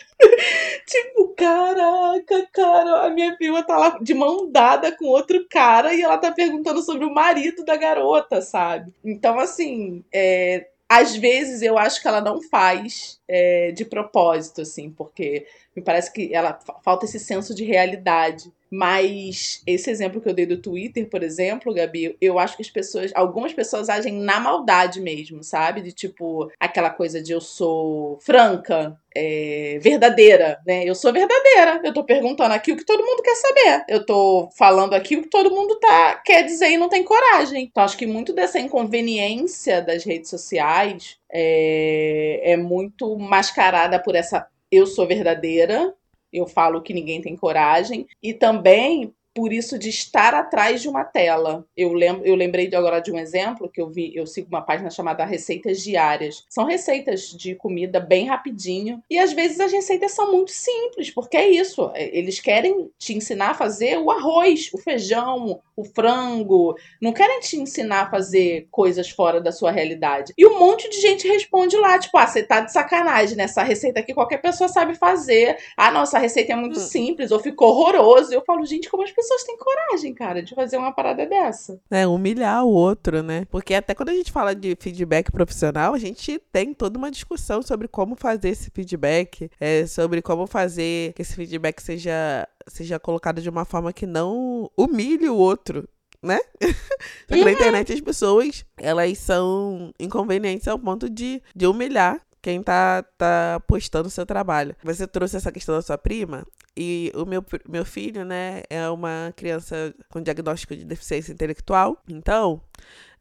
Tipo, 0.86 1.34
caraca, 1.36 2.48
cara, 2.52 3.06
a 3.06 3.10
minha 3.10 3.36
prima 3.36 3.64
tá 3.64 3.78
lá 3.78 3.98
de 4.02 4.14
mão 4.14 4.50
dada 4.52 4.96
com 4.96 5.06
outro 5.06 5.46
cara 5.50 5.94
e 5.94 6.02
ela 6.02 6.18
tá 6.18 6.32
perguntando 6.32 6.82
sobre 6.82 7.06
o 7.06 7.14
marido 7.14 7.66
da 7.66 7.76
garota, 7.76 8.42
sabe? 8.42 8.94
Então, 9.04 9.40
assim, 9.40 10.04
é, 10.14 10.68
às 10.88 11.16
vezes 11.16 11.62
eu 11.62 11.78
acho 11.78 12.02
que 12.02 12.08
ela 12.08 12.22
não 12.22 12.42
faz 12.42 13.20
é, 13.28 13.72
de 13.72 13.84
propósito, 13.86 14.62
assim, 14.62 14.92
porque 14.92 15.46
me 15.76 15.82
parece 15.82 16.12
que 16.14 16.34
ela 16.34 16.58
falta 16.84 17.06
esse 17.06 17.20
senso 17.20 17.54
de 17.54 17.64
realidade. 17.64 18.52
Mas 18.72 19.62
esse 19.66 19.90
exemplo 19.90 20.20
que 20.20 20.28
eu 20.28 20.34
dei 20.34 20.46
do 20.46 20.58
Twitter, 20.58 21.08
por 21.10 21.22
exemplo, 21.22 21.74
Gabi, 21.74 22.18
eu 22.20 22.40
acho 22.40 22.58
que 22.58 22.64
as 22.64 22.70
pessoas, 22.70 23.12
algumas 23.14 23.54
pessoas 23.54 23.90
agem 23.90 24.14
na 24.14 24.40
maldade 24.40 25.00
mesmo, 25.00 25.44
sabe? 25.44 25.82
De 25.82 25.92
tipo, 25.92 26.52
aquela 26.60 26.90
coisa 26.90 27.22
de 27.22 27.32
eu 27.32 27.40
sou 27.40 28.18
franca, 28.22 28.98
é, 29.16 29.78
verdadeira, 29.82 30.60
né? 30.66 30.84
Eu 30.84 30.96
sou 30.96 31.14
verdadeira. 31.14 31.80
Eu 31.84 31.94
tô 31.94 32.04
perguntando 32.04 32.54
aqui 32.54 32.72
o 32.72 32.78
que 32.78 32.86
todo 32.86 33.06
mundo 33.06 33.22
quer 33.22 33.36
saber. 33.36 33.86
Eu 33.88 34.06
tô 34.06 34.50
falando 34.58 34.94
aqui 34.94 35.16
o 35.16 35.22
que 35.22 35.30
todo 35.30 35.56
mundo 35.56 35.76
tá, 35.80 36.22
quer 36.26 36.44
dizer 36.44 36.72
e 36.72 36.78
não 36.78 36.90
tem 36.90 37.04
coragem. 37.04 37.66
Então, 37.66 37.84
acho 37.84 37.98
que 37.98 38.08
muito 38.08 38.34
dessa 38.34 38.60
inconveniência 38.60 39.82
das 39.82 40.04
redes 40.04 40.30
sociais 40.30 41.18
é, 41.32 42.42
é 42.54 42.58
muito 42.58 43.18
mascarada 43.18 44.00
por 44.00 44.16
essa 44.16 44.48
eu 44.76 44.86
sou 44.86 45.08
verdadeira, 45.08 45.94
eu 46.32 46.46
falo 46.48 46.82
que 46.82 46.94
ninguém 46.94 47.22
tem 47.22 47.36
coragem, 47.36 48.08
e 48.22 48.34
também 48.34 49.14
por 49.36 49.52
isso 49.52 49.78
de 49.78 49.90
estar 49.90 50.34
atrás 50.34 50.82
de 50.82 50.88
uma 50.88 51.04
tela. 51.04 51.66
Eu, 51.76 51.92
lembro, 51.92 52.26
eu 52.26 52.36
lembrei 52.36 52.68
de 52.68 52.76
agora 52.76 53.02
de 53.02 53.12
um 53.12 53.20
exemplo 53.20 53.70
que 53.70 53.82
eu 53.82 53.90
vi, 53.90 54.16
eu 54.16 54.26
sigo 54.26 54.48
uma 54.48 54.62
página 54.62 54.90
chamada 54.90 55.26
Receitas 55.26 55.82
Diárias. 55.82 56.46
São 56.50 56.64
receitas 56.64 57.30
de 57.32 57.54
comida 57.54 58.00
bem 58.00 58.28
rapidinho 58.28 59.04
e 59.10 59.20
às 59.20 59.34
vezes 59.34 59.60
as 59.60 59.74
receitas 59.74 60.14
são 60.14 60.32
muito 60.32 60.52
simples, 60.52 61.12
porque 61.12 61.36
é 61.36 61.50
isso, 61.50 61.92
é, 61.94 62.18
eles 62.18 62.40
querem 62.40 62.90
te 62.98 63.14
ensinar 63.14 63.50
a 63.50 63.54
fazer 63.54 63.98
o 63.98 64.10
arroz, 64.10 64.70
o 64.74 64.78
feijão, 64.78 65.60
o 65.76 65.84
frango, 65.84 66.74
não 67.02 67.12
querem 67.12 67.42
te 67.42 67.58
ensinar 67.58 68.04
a 68.04 68.10
fazer 68.10 68.70
coisas 68.72 69.10
fora 69.10 69.42
da 69.42 69.52
sua 69.52 69.70
realidade. 69.70 70.34
E 70.38 70.48
um 70.48 70.58
monte 70.58 70.90
de 70.90 71.02
gente 71.02 71.28
responde 71.28 71.76
lá, 71.76 72.00
tipo, 72.00 72.18
ah, 72.18 72.26
você 72.26 72.42
tá 72.42 72.62
de 72.62 72.72
sacanagem, 72.72 73.36
nessa 73.36 73.64
né? 73.64 73.68
receita 73.68 74.00
aqui 74.00 74.14
qualquer 74.14 74.38
pessoa 74.38 74.70
sabe 74.70 74.96
fazer. 74.96 75.58
Ah, 75.76 75.92
nossa, 75.92 76.16
a 76.18 76.22
receita 76.22 76.54
é 76.54 76.56
muito 76.56 76.80
hum. 76.80 76.82
simples, 76.82 77.32
ou 77.32 77.40
ficou 77.40 77.70
horroroso. 77.72 78.34
Eu 78.34 78.44
falo, 78.46 78.66
gente, 78.66 78.90
como 78.90 79.04
as 79.04 79.12
pessoas 79.12 79.25
pessoas 79.26 79.44
têm 79.44 79.58
coragem, 79.58 80.14
cara, 80.14 80.44
de 80.44 80.54
fazer 80.54 80.78
uma 80.78 80.92
parada 80.92 81.26
dessa. 81.26 81.80
É, 81.90 82.06
humilhar 82.06 82.64
o 82.64 82.70
outro, 82.70 83.24
né? 83.24 83.46
Porque 83.50 83.74
até 83.74 83.96
quando 83.96 84.10
a 84.10 84.14
gente 84.14 84.32
fala 84.32 84.56
de 84.56 84.78
feedback 84.80 85.32
profissional, 85.32 85.94
a 85.94 85.98
gente 85.98 86.40
tem 86.52 86.74
toda 86.74 86.98
uma 86.98 87.10
discussão 87.10 87.62
sobre 87.62 87.88
como 87.88 88.16
fazer 88.16 88.50
esse 88.50 88.70
feedback, 88.70 89.50
é, 89.60 89.86
sobre 89.88 90.22
como 90.22 90.46
fazer 90.46 91.14
que 91.14 91.22
esse 91.22 91.36
feedback 91.36 91.82
seja, 91.82 92.48
seja 92.68 93.00
colocado 93.00 93.42
de 93.42 93.50
uma 93.50 93.66
forma 93.66 93.92
que 93.92 94.06
não 94.06 94.70
humilhe 94.78 95.28
o 95.28 95.36
outro 95.36 95.88
né? 96.24 96.40
Só 97.30 97.36
que 97.36 97.46
na 97.46 97.52
internet 97.52 97.94
as 97.94 98.02
pessoas, 98.02 98.66
elas 98.78 99.16
são 99.20 99.94
inconvenientes 100.00 100.68
ao 100.68 100.80
ponto 100.80 101.08
de, 101.08 101.40
de 101.56 101.68
humilhar 101.68 102.20
quem 102.46 102.62
tá, 102.62 103.02
tá 103.18 103.60
postando 103.66 104.08
o 104.08 104.12
seu 104.12 104.24
trabalho. 104.24 104.76
Você 104.84 105.08
trouxe 105.08 105.36
essa 105.36 105.52
questão 105.52 105.74
da 105.74 105.82
sua 105.82 105.98
prima, 105.98 106.46
e 106.78 107.12
o 107.16 107.26
meu, 107.26 107.44
meu 107.68 107.84
filho, 107.84 108.24
né, 108.24 108.62
é 108.70 108.88
uma 108.88 109.34
criança 109.36 109.92
com 110.12 110.22
diagnóstico 110.22 110.76
de 110.76 110.86
deficiência 110.86 111.34
intelectual. 111.34 112.00
Então, 112.08 112.62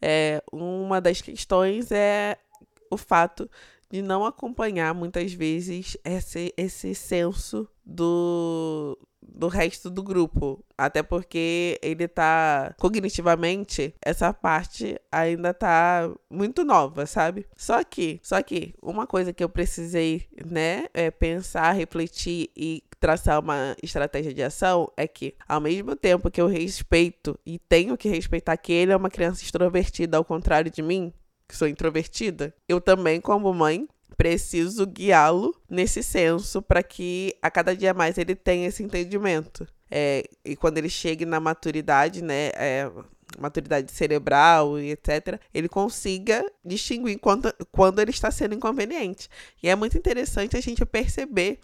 é, 0.02 0.42
uma 0.52 1.00
das 1.00 1.22
questões 1.22 1.90
é 1.90 2.36
o 2.90 2.98
fato 2.98 3.50
de 3.90 4.02
não 4.02 4.26
acompanhar 4.26 4.92
muitas 4.92 5.32
vezes 5.32 5.96
esse, 6.04 6.52
esse 6.54 6.94
senso 6.94 7.66
do, 7.82 8.98
do 9.26 9.48
resto 9.48 9.90
do 9.90 10.02
grupo. 10.02 10.64
Até 10.76 11.02
porque 11.02 11.78
ele 11.82 12.08
tá 12.08 12.74
cognitivamente, 12.78 13.94
essa 14.04 14.32
parte 14.32 14.98
ainda 15.10 15.54
tá 15.54 16.10
muito 16.30 16.64
nova, 16.64 17.06
sabe? 17.06 17.46
Só 17.56 17.82
que, 17.84 18.20
só 18.22 18.42
que 18.42 18.74
uma 18.82 19.06
coisa 19.06 19.32
que 19.32 19.42
eu 19.42 19.48
precisei, 19.48 20.26
né, 20.44 20.86
é 20.92 21.10
pensar, 21.10 21.72
refletir 21.72 22.50
e 22.56 22.82
traçar 22.98 23.38
uma 23.38 23.76
estratégia 23.82 24.32
de 24.32 24.42
ação 24.42 24.90
é 24.96 25.06
que, 25.06 25.34
ao 25.46 25.60
mesmo 25.60 25.94
tempo 25.94 26.30
que 26.30 26.40
eu 26.40 26.46
respeito 26.46 27.38
e 27.44 27.58
tenho 27.58 27.96
que 27.96 28.08
respeitar 28.08 28.56
que 28.56 28.72
ele 28.72 28.92
é 28.92 28.96
uma 28.96 29.10
criança 29.10 29.42
extrovertida, 29.42 30.16
ao 30.16 30.24
contrário 30.24 30.70
de 30.70 30.82
mim, 30.82 31.12
que 31.46 31.56
sou 31.56 31.68
introvertida, 31.68 32.54
eu 32.68 32.80
também, 32.80 33.20
como 33.20 33.52
mãe, 33.52 33.86
preciso 34.16 34.86
guiá-lo 34.86 35.54
nesse 35.68 36.02
senso 36.02 36.62
para 36.62 36.82
que 36.82 37.34
a 37.42 37.50
cada 37.50 37.74
dia 37.76 37.94
mais 37.94 38.18
ele 38.18 38.34
tenha 38.34 38.68
esse 38.68 38.82
entendimento. 38.82 39.66
É, 39.90 40.24
e 40.44 40.56
quando 40.56 40.78
ele 40.78 40.88
chegue 40.88 41.24
na 41.24 41.38
maturidade, 41.38 42.22
né, 42.22 42.50
é, 42.54 42.90
maturidade 43.38 43.92
cerebral 43.92 44.78
e 44.78 44.92
etc., 44.92 45.40
ele 45.52 45.68
consiga 45.68 46.44
distinguir 46.64 47.18
quando, 47.18 47.52
quando 47.70 48.00
ele 48.00 48.10
está 48.10 48.30
sendo 48.30 48.54
inconveniente. 48.54 49.28
E 49.62 49.68
é 49.68 49.76
muito 49.76 49.96
interessante 49.96 50.56
a 50.56 50.60
gente 50.60 50.84
perceber 50.84 51.60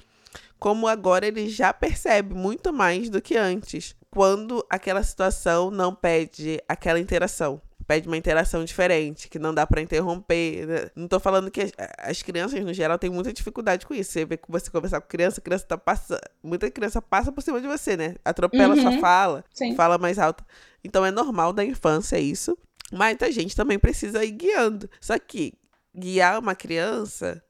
como 0.59 0.87
agora 0.87 1.26
ele 1.26 1.49
já 1.49 1.73
percebe 1.73 2.35
muito 2.35 2.73
mais 2.73 3.09
do 3.09 3.21
que 3.21 3.37
antes, 3.37 3.97
quando 4.11 4.64
aquela 4.69 5.02
situação 5.02 5.71
não 5.71 5.95
pede 5.95 6.62
aquela 6.69 7.00
interação 7.00 7.61
pede 7.90 8.06
uma 8.06 8.16
interação 8.16 8.64
diferente, 8.64 9.28
que 9.28 9.37
não 9.37 9.52
dá 9.52 9.66
para 9.66 9.80
interromper. 9.80 10.64
Né? 10.64 10.90
Não 10.94 11.09
tô 11.09 11.18
falando 11.18 11.50
que 11.50 11.61
as, 11.61 11.73
as, 11.99 12.23
crianças, 12.23 12.64
no 12.64 12.73
geral, 12.73 12.97
têm 12.97 13.11
muita 13.11 13.32
dificuldade 13.32 13.85
com 13.85 13.92
isso. 13.92 14.12
Você 14.12 14.25
vê 14.25 14.37
que 14.37 14.44
você 14.49 14.70
conversar 14.70 15.00
com 15.00 15.09
criança, 15.09 15.40
criança 15.40 15.66
tá 15.66 15.76
passando. 15.76 16.20
Muita 16.40 16.70
criança 16.70 17.02
passa 17.02 17.32
por 17.32 17.42
cima 17.42 17.61
de 17.61 17.66
você, 17.66 17.97
né? 17.97 18.14
Atropela 18.25 18.76
uhum. 18.76 18.80
sua 18.80 19.00
fala, 19.00 19.44
Sim. 19.52 19.75
fala 19.75 19.99
mais 19.99 20.20
alto. 20.20 20.44
Então 20.85 21.04
é 21.04 21.11
normal 21.11 21.52
da 21.52 21.64
infância 21.64 22.16
isso. 22.16 22.56
Mas 22.92 23.20
a 23.23 23.30
gente 23.32 23.56
também 23.56 23.76
precisa 23.76 24.25
ir 24.25 24.30
guiando. 24.30 24.88
Só 25.00 25.18
que 25.18 25.54
guiar 25.92 26.38
uma 26.38 26.54
criança 26.54 27.42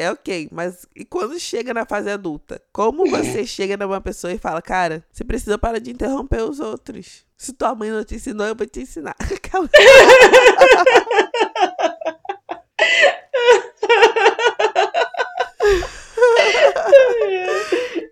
é 0.00 0.10
ok, 0.10 0.48
mas 0.50 0.86
e 0.96 1.04
quando 1.04 1.38
chega 1.38 1.74
na 1.74 1.84
fase 1.84 2.10
adulta? 2.10 2.62
Como 2.72 3.08
você 3.08 3.44
chega 3.46 3.76
numa 3.76 4.00
pessoa 4.00 4.32
e 4.32 4.38
fala, 4.38 4.62
cara, 4.62 5.04
você 5.12 5.22
precisa 5.22 5.58
parar 5.58 5.78
de 5.78 5.90
interromper 5.90 6.42
os 6.42 6.58
outros? 6.58 7.26
Se 7.36 7.52
tua 7.52 7.74
mãe 7.74 7.90
não 7.90 8.02
te 8.02 8.14
ensinou, 8.14 8.46
eu 8.46 8.54
vou 8.54 8.66
te 8.66 8.80
ensinar. 8.80 9.14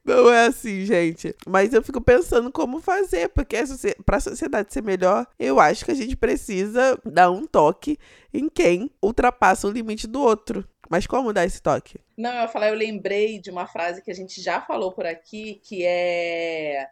Não 0.05 0.31
é 0.31 0.47
assim, 0.47 0.87
gente. 0.87 1.35
Mas 1.47 1.75
eu 1.75 1.83
fico 1.83 2.01
pensando 2.01 2.51
como 2.51 2.81
fazer, 2.81 3.29
porque 3.29 3.57
para 4.07 4.17
a 4.17 4.21
sociedade 4.21 4.73
ser 4.73 4.83
melhor, 4.83 5.27
eu 5.39 5.61
acho 5.61 5.85
que 5.85 5.91
a 5.91 5.95
gente 5.95 6.17
precisa 6.17 6.99
dar 7.05 7.31
um 7.31 7.47
toque 7.47 7.99
em 8.33 8.49
quem 8.49 8.91
ultrapassa 9.03 9.69
o 9.69 9.71
limite 9.71 10.07
do 10.07 10.23
outro. 10.23 10.67
Mas 10.89 11.07
como 11.07 11.33
dar 11.33 11.45
esse 11.45 11.61
toque? 11.63 12.01
Não, 12.17 12.33
eu 12.43 12.49
falar, 12.49 12.69
eu 12.69 12.75
lembrei 12.75 13.39
de 13.39 13.51
uma 13.51 13.67
frase 13.67 14.03
que 14.03 14.11
a 14.11 14.15
gente 14.15 14.41
já 14.41 14.61
falou 14.61 14.93
por 14.93 15.07
aqui, 15.07 15.61
que 15.63 15.85
é 15.85 16.89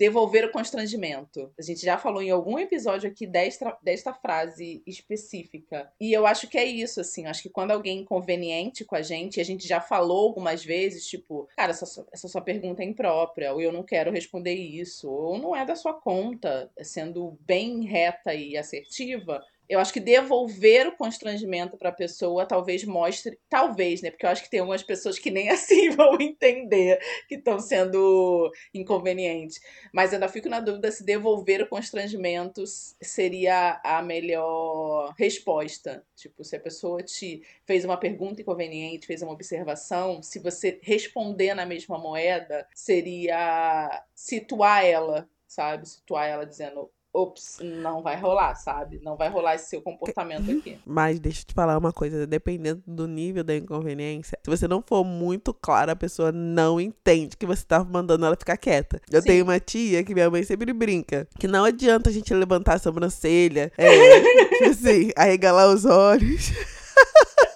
devolver 0.00 0.46
o 0.46 0.50
constrangimento. 0.50 1.52
A 1.58 1.62
gente 1.62 1.82
já 1.84 1.98
falou 1.98 2.22
em 2.22 2.30
algum 2.30 2.58
episódio 2.58 3.10
aqui 3.10 3.26
desta, 3.26 3.76
desta 3.82 4.14
frase 4.14 4.82
específica. 4.86 5.92
E 6.00 6.10
eu 6.10 6.26
acho 6.26 6.48
que 6.48 6.56
é 6.56 6.64
isso, 6.64 7.02
assim. 7.02 7.26
Acho 7.26 7.42
que 7.42 7.50
quando 7.50 7.72
alguém 7.72 7.98
é 7.98 8.00
inconveniente 8.00 8.82
com 8.82 8.96
a 8.96 9.02
gente, 9.02 9.42
a 9.42 9.44
gente 9.44 9.68
já 9.68 9.78
falou 9.78 10.28
algumas 10.28 10.64
vezes, 10.64 11.06
tipo, 11.06 11.46
cara, 11.54 11.72
essa, 11.72 12.06
essa 12.10 12.28
sua 12.28 12.40
pergunta 12.40 12.82
é 12.82 12.86
imprópria, 12.86 13.52
ou 13.52 13.60
eu 13.60 13.70
não 13.70 13.82
quero 13.82 14.10
responder 14.10 14.54
isso, 14.54 15.10
ou 15.10 15.36
não 15.36 15.54
é 15.54 15.66
da 15.66 15.76
sua 15.76 15.92
conta, 15.92 16.70
sendo 16.80 17.36
bem 17.42 17.84
reta 17.84 18.32
e 18.32 18.56
assertiva 18.56 19.44
eu 19.70 19.78
acho 19.78 19.92
que 19.92 20.00
devolver 20.00 20.88
o 20.88 20.96
constrangimento 20.96 21.76
para 21.76 21.90
a 21.90 21.92
pessoa 21.92 22.44
talvez 22.44 22.82
mostre, 22.82 23.38
talvez, 23.48 24.02
né? 24.02 24.10
Porque 24.10 24.26
eu 24.26 24.30
acho 24.30 24.42
que 24.42 24.50
tem 24.50 24.58
algumas 24.58 24.82
pessoas 24.82 25.16
que 25.16 25.30
nem 25.30 25.48
assim 25.50 25.90
vão 25.90 26.20
entender 26.20 26.98
que 27.28 27.36
estão 27.36 27.60
sendo 27.60 28.50
inconvenientes. 28.74 29.60
Mas 29.92 30.12
ainda 30.12 30.28
fico 30.28 30.48
na 30.48 30.58
dúvida 30.58 30.90
se 30.90 31.04
devolver 31.04 31.62
o 31.62 31.68
constrangimento 31.68 32.64
seria 32.66 33.80
a 33.84 34.02
melhor 34.02 35.14
resposta. 35.16 36.04
Tipo, 36.16 36.42
se 36.42 36.56
a 36.56 36.60
pessoa 36.60 37.00
te 37.00 37.40
fez 37.64 37.84
uma 37.84 37.96
pergunta 37.96 38.42
inconveniente, 38.42 39.06
fez 39.06 39.22
uma 39.22 39.32
observação, 39.32 40.20
se 40.20 40.40
você 40.40 40.80
responder 40.82 41.54
na 41.54 41.64
mesma 41.64 41.96
moeda, 41.96 42.66
seria 42.74 44.04
situar 44.16 44.84
ela, 44.84 45.30
sabe? 45.46 45.88
Situar 45.88 46.26
ela 46.26 46.44
dizendo 46.44 46.90
ops, 47.12 47.58
não 47.60 48.02
vai 48.02 48.18
rolar, 48.18 48.54
sabe? 48.54 49.00
Não 49.02 49.16
vai 49.16 49.28
rolar 49.28 49.54
esse 49.56 49.68
seu 49.68 49.82
comportamento 49.82 50.50
aqui. 50.50 50.78
Mas 50.86 51.18
deixa 51.18 51.42
eu 51.42 51.46
te 51.46 51.54
falar 51.54 51.76
uma 51.76 51.92
coisa, 51.92 52.26
dependendo 52.26 52.82
do 52.86 53.06
nível 53.06 53.42
da 53.42 53.56
inconveniência, 53.56 54.38
se 54.42 54.50
você 54.50 54.68
não 54.68 54.82
for 54.86 55.04
muito 55.04 55.52
claro, 55.52 55.90
a 55.90 55.96
pessoa 55.96 56.30
não 56.30 56.80
entende 56.80 57.36
que 57.36 57.46
você 57.46 57.64
tá 57.64 57.82
mandando 57.82 58.26
ela 58.26 58.36
ficar 58.36 58.56
quieta. 58.56 59.00
Eu 59.10 59.22
Sim. 59.22 59.28
tenho 59.28 59.44
uma 59.44 59.58
tia 59.58 60.04
que 60.04 60.14
minha 60.14 60.30
mãe 60.30 60.42
sempre 60.44 60.72
brinca, 60.72 61.26
que 61.38 61.48
não 61.48 61.64
adianta 61.64 62.10
a 62.10 62.12
gente 62.12 62.32
levantar 62.32 62.74
a 62.74 62.78
sobrancelha, 62.78 63.72
é, 63.76 64.20
tipo 64.56 64.64
assim, 64.70 65.10
arregalar 65.16 65.68
os 65.68 65.84
olhos. 65.84 66.52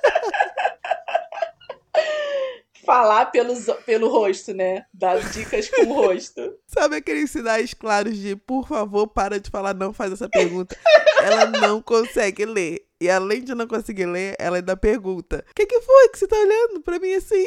falar 2.85 3.27
pelos, 3.27 3.67
pelo 3.85 4.09
rosto, 4.09 4.55
né? 4.55 4.85
Dar 4.93 5.19
dicas 5.31 5.69
com 5.69 5.83
o 5.83 5.93
rosto. 5.93 6.55
Sabe 6.67 6.97
aqueles 6.97 7.31
sinais 7.31 7.75
claros 7.75 8.17
de, 8.17 8.37
por 8.37 8.69
favor, 8.69 9.07
para 9.07 9.41
de 9.41 9.51
falar, 9.51 9.75
não 9.75 9.93
faz 9.93 10.13
essa 10.13 10.29
pergunta. 10.29 10.77
ela 11.23 11.47
não 11.47 11.81
consegue 11.83 12.45
ler. 12.45 12.87
E 13.01 13.11
além 13.11 13.43
de 13.43 13.55
não 13.55 13.67
conseguir 13.67 14.07
ler, 14.07 14.35
ela 14.39 14.57
ainda 14.57 14.77
pergunta: 14.77 15.45
O 15.51 15.55
que, 15.55 15.67
que 15.67 15.81
foi 15.81 16.09
que 16.09 16.19
você 16.19 16.27
tá 16.27 16.37
olhando 16.37 16.81
pra 16.81 16.99
mim 16.99 17.13
assim? 17.15 17.45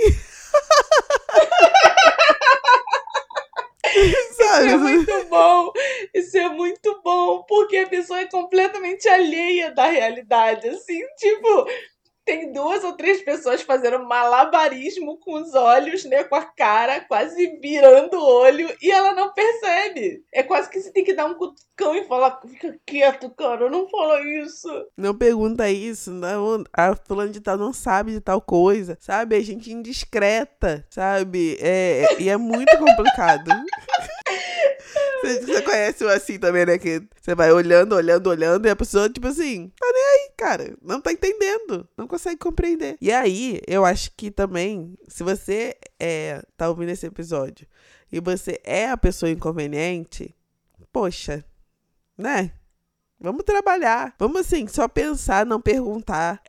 Sabe? 4.33 4.67
Isso 4.67 4.73
é 4.73 4.77
muito 4.77 5.23
bom. 5.25 5.71
Isso 6.13 6.37
é 6.37 6.49
muito 6.49 7.01
bom, 7.03 7.43
porque 7.43 7.77
a 7.77 7.87
pessoa 7.87 8.19
é 8.19 8.25
completamente 8.25 9.07
alheia 9.07 9.71
da 9.71 9.85
realidade. 9.85 10.67
Assim, 10.67 11.01
tipo, 11.17 11.67
tem 12.27 12.51
duas 12.51 12.83
ou 12.83 12.91
três 12.91 13.21
pessoas 13.21 13.61
fazendo 13.61 14.03
malabarismo 14.03 15.17
com 15.17 15.41
os 15.41 15.55
olhos, 15.55 16.03
né? 16.03 16.25
Com 16.25 16.35
a 16.35 16.43
cara, 16.43 16.99
quase 16.99 17.57
virando 17.61 18.17
o 18.17 18.41
olho, 18.41 18.69
e 18.81 18.91
ela 18.91 19.13
não 19.13 19.33
percebe. 19.33 20.25
É 20.33 20.43
quase 20.43 20.69
que 20.69 20.79
você 20.79 20.91
tem 20.91 21.05
que 21.05 21.13
dar 21.13 21.25
um 21.25 21.35
cutucão 21.35 21.95
e 21.95 22.03
falar: 22.03 22.41
fica 22.45 22.77
quieto, 22.85 23.29
cara, 23.29 23.69
não 23.69 23.87
fala 23.89 24.21
isso. 24.43 24.67
Não 24.97 25.17
pergunta 25.17 25.69
isso, 25.69 26.11
não. 26.11 26.65
A 26.73 26.93
fulana 26.97 27.31
de 27.31 27.39
tal 27.39 27.57
não 27.57 27.71
sabe 27.71 28.11
de 28.11 28.19
tal 28.19 28.41
coisa, 28.41 28.97
sabe? 28.99 29.37
A 29.37 29.41
gente 29.41 29.71
indiscreta, 29.71 30.85
sabe? 30.89 31.57
É, 31.61 32.17
e 32.19 32.27
é 32.27 32.35
muito 32.35 32.75
complicado. 32.77 33.51
Você 35.23 35.61
conhece 35.61 36.03
o 36.03 36.09
assim 36.09 36.37
também, 36.37 36.65
né? 36.65 36.77
Que 36.77 37.01
você 37.19 37.33
vai 37.33 37.51
olhando, 37.51 37.95
olhando, 37.95 38.27
olhando, 38.27 38.65
e 38.65 38.69
a 38.69 38.75
pessoa, 38.75 39.09
tipo 39.09 39.27
assim, 39.27 39.71
tá 39.79 39.87
nem 39.93 40.03
aí, 40.03 40.16
cara. 40.37 40.77
Não 40.81 41.01
tá 41.01 41.11
entendendo. 41.11 41.87
Não 41.97 42.07
consegue 42.07 42.37
compreender. 42.37 42.95
E 43.01 43.11
aí, 43.11 43.59
eu 43.67 43.83
acho 43.83 44.11
que 44.15 44.29
também, 44.29 44.95
se 45.07 45.23
você 45.23 45.75
é, 45.99 46.41
tá 46.55 46.69
ouvindo 46.69 46.89
esse 46.89 47.05
episódio 47.05 47.67
e 48.11 48.21
você 48.21 48.61
é 48.63 48.89
a 48.89 48.95
pessoa 48.95 49.29
inconveniente, 49.31 50.33
poxa, 50.93 51.43
né? 52.17 52.53
Vamos 53.19 53.43
trabalhar. 53.43 54.13
Vamos 54.19 54.41
assim, 54.41 54.67
só 54.67 54.87
pensar, 54.87 55.45
não 55.45 55.59
perguntar. 55.59 56.39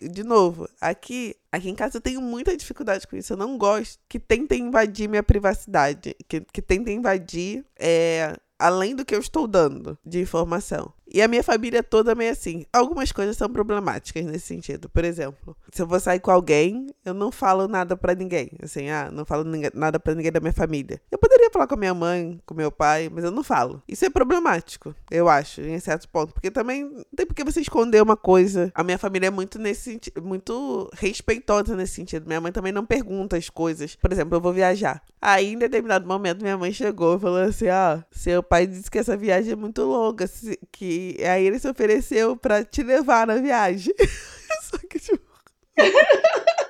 De 0.00 0.22
novo, 0.22 0.68
aqui, 0.80 1.34
aqui 1.50 1.68
em 1.68 1.74
casa 1.74 1.96
eu 1.96 2.00
tenho 2.00 2.20
muita 2.20 2.56
dificuldade 2.56 3.06
com 3.08 3.16
isso. 3.16 3.32
Eu 3.32 3.36
não 3.36 3.58
gosto 3.58 3.98
que 4.08 4.20
tentem 4.20 4.62
invadir 4.62 5.08
minha 5.08 5.22
privacidade. 5.22 6.14
Que, 6.28 6.40
que 6.40 6.62
tentem 6.62 6.98
invadir 6.98 7.64
é, 7.76 8.36
além 8.56 8.94
do 8.94 9.04
que 9.04 9.14
eu 9.14 9.20
estou 9.20 9.48
dando 9.48 9.98
de 10.06 10.20
informação. 10.20 10.92
E 11.12 11.22
a 11.22 11.28
minha 11.28 11.42
família 11.42 11.82
toda 11.82 12.14
meio 12.14 12.32
assim. 12.32 12.66
Algumas 12.72 13.12
coisas 13.12 13.36
são 13.36 13.48
problemáticas 13.48 14.24
nesse 14.24 14.46
sentido. 14.46 14.88
Por 14.88 15.04
exemplo, 15.04 15.56
se 15.72 15.80
eu 15.80 15.86
vou 15.86 16.00
sair 16.00 16.20
com 16.20 16.30
alguém, 16.30 16.88
eu 17.04 17.14
não 17.14 17.30
falo 17.30 17.68
nada 17.68 17.96
para 17.96 18.14
ninguém. 18.14 18.50
Assim, 18.62 18.90
ah, 18.90 19.10
não 19.12 19.24
falo 19.24 19.44
nada 19.74 20.00
para 20.00 20.14
ninguém 20.14 20.32
da 20.32 20.40
minha 20.40 20.52
família. 20.52 21.00
Eu 21.10 21.18
poderia 21.18 21.50
falar 21.50 21.66
com 21.66 21.74
a 21.74 21.78
minha 21.78 21.94
mãe, 21.94 22.40
com 22.44 22.54
meu 22.54 22.72
pai, 22.72 23.08
mas 23.12 23.24
eu 23.24 23.30
não 23.30 23.42
falo. 23.42 23.82
Isso 23.88 24.04
é 24.04 24.10
problemático, 24.10 24.94
eu 25.10 25.28
acho, 25.28 25.60
em 25.60 25.78
certo 25.78 26.08
ponto. 26.08 26.32
Porque 26.34 26.50
também 26.50 26.84
não 26.84 27.04
tem 27.14 27.26
por 27.26 27.34
que 27.34 27.44
você 27.44 27.60
esconder 27.60 28.02
uma 28.02 28.16
coisa. 28.16 28.72
A 28.74 28.82
minha 28.82 28.98
família 28.98 29.28
é 29.28 29.30
muito 29.30 29.58
nesse 29.58 29.82
sentido, 29.82 30.22
muito 30.22 30.90
respeitosa 30.94 31.76
nesse 31.76 31.94
sentido. 31.94 32.26
Minha 32.26 32.40
mãe 32.40 32.52
também 32.52 32.72
não 32.72 32.84
pergunta 32.84 33.36
as 33.36 33.48
coisas. 33.48 33.94
Por 33.96 34.12
exemplo, 34.12 34.36
eu 34.36 34.40
vou 34.40 34.52
viajar. 34.52 35.02
Aí, 35.20 35.52
em 35.52 35.58
determinado 35.58 36.06
momento, 36.06 36.42
minha 36.42 36.58
mãe 36.58 36.72
chegou 36.72 37.16
e 37.16 37.20
falou 37.20 37.38
assim: 37.38 37.68
ah, 37.68 38.04
seu 38.10 38.42
pai 38.42 38.66
disse 38.66 38.90
que 38.90 38.98
essa 38.98 39.16
viagem 39.16 39.52
é 39.52 39.56
muito 39.56 39.82
longa, 39.82 40.28
que 40.70 40.95
aí 41.24 41.46
ele 41.46 41.58
se 41.58 41.68
ofereceu 41.68 42.36
para 42.36 42.64
te 42.64 42.82
levar 42.82 43.26
na 43.26 43.36
viagem. 43.36 43.94
Só 44.62 44.78
que, 44.78 44.98
tipo. 44.98 45.24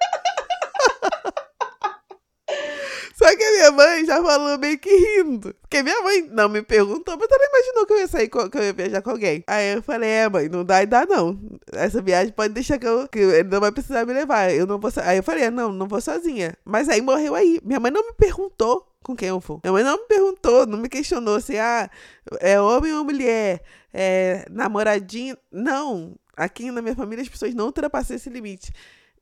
Só 3.16 3.34
que 3.34 3.42
a 3.42 3.50
minha 3.50 3.70
mãe 3.70 4.04
já 4.04 4.22
falou 4.22 4.58
meio 4.58 4.78
que 4.78 4.94
rindo. 4.94 5.54
Porque 5.62 5.82
minha 5.82 6.02
mãe 6.02 6.28
não 6.30 6.50
me 6.50 6.60
perguntou, 6.62 7.16
mas 7.18 7.28
ela 7.30 7.48
imaginou 7.48 7.86
que 7.86 7.92
eu 7.94 7.98
ia 7.98 8.06
sair, 8.06 8.28
que 8.28 8.58
eu 8.58 8.62
ia 8.62 8.72
viajar 8.74 9.00
com 9.00 9.10
alguém. 9.10 9.42
Aí 9.46 9.74
eu 9.74 9.82
falei, 9.82 10.10
é, 10.10 10.28
mãe, 10.28 10.48
não 10.50 10.62
dá 10.62 10.82
e 10.82 10.86
dá 10.86 11.06
não. 11.06 11.38
Essa 11.72 12.02
viagem 12.02 12.32
pode 12.32 12.52
deixar 12.52 12.78
que, 12.78 12.86
eu, 12.86 13.08
que 13.08 13.18
ele 13.18 13.48
não 13.48 13.58
vai 13.58 13.72
precisar 13.72 14.04
me 14.04 14.12
levar. 14.12 14.52
Eu 14.52 14.66
não 14.66 14.78
vou 14.78 14.90
Aí 15.02 15.16
eu 15.16 15.22
falei, 15.22 15.44
é, 15.44 15.50
não, 15.50 15.72
não 15.72 15.88
vou 15.88 16.00
sozinha. 16.00 16.54
Mas 16.62 16.90
aí 16.90 17.00
morreu 17.00 17.34
aí. 17.34 17.58
Minha 17.64 17.80
mãe 17.80 17.90
não 17.90 18.06
me 18.06 18.12
perguntou 18.12 18.86
com 19.02 19.16
quem 19.16 19.28
eu 19.28 19.40
vou. 19.40 19.60
Minha 19.64 19.72
mãe 19.72 19.82
não 19.82 19.96
me 19.96 20.06
perguntou, 20.06 20.66
não 20.66 20.78
me 20.78 20.88
questionou 20.88 21.36
assim, 21.36 21.56
ah, 21.56 21.88
é 22.40 22.60
homem 22.60 22.92
ou 22.92 23.04
mulher, 23.04 23.62
é 23.98 24.44
namoradinho. 24.50 25.38
Não, 25.50 26.14
aqui 26.36 26.70
na 26.70 26.82
minha 26.82 26.94
família 26.94 27.22
as 27.22 27.28
pessoas 27.28 27.54
não 27.54 27.66
ultrapassam 27.66 28.14
esse 28.14 28.28
limite. 28.28 28.70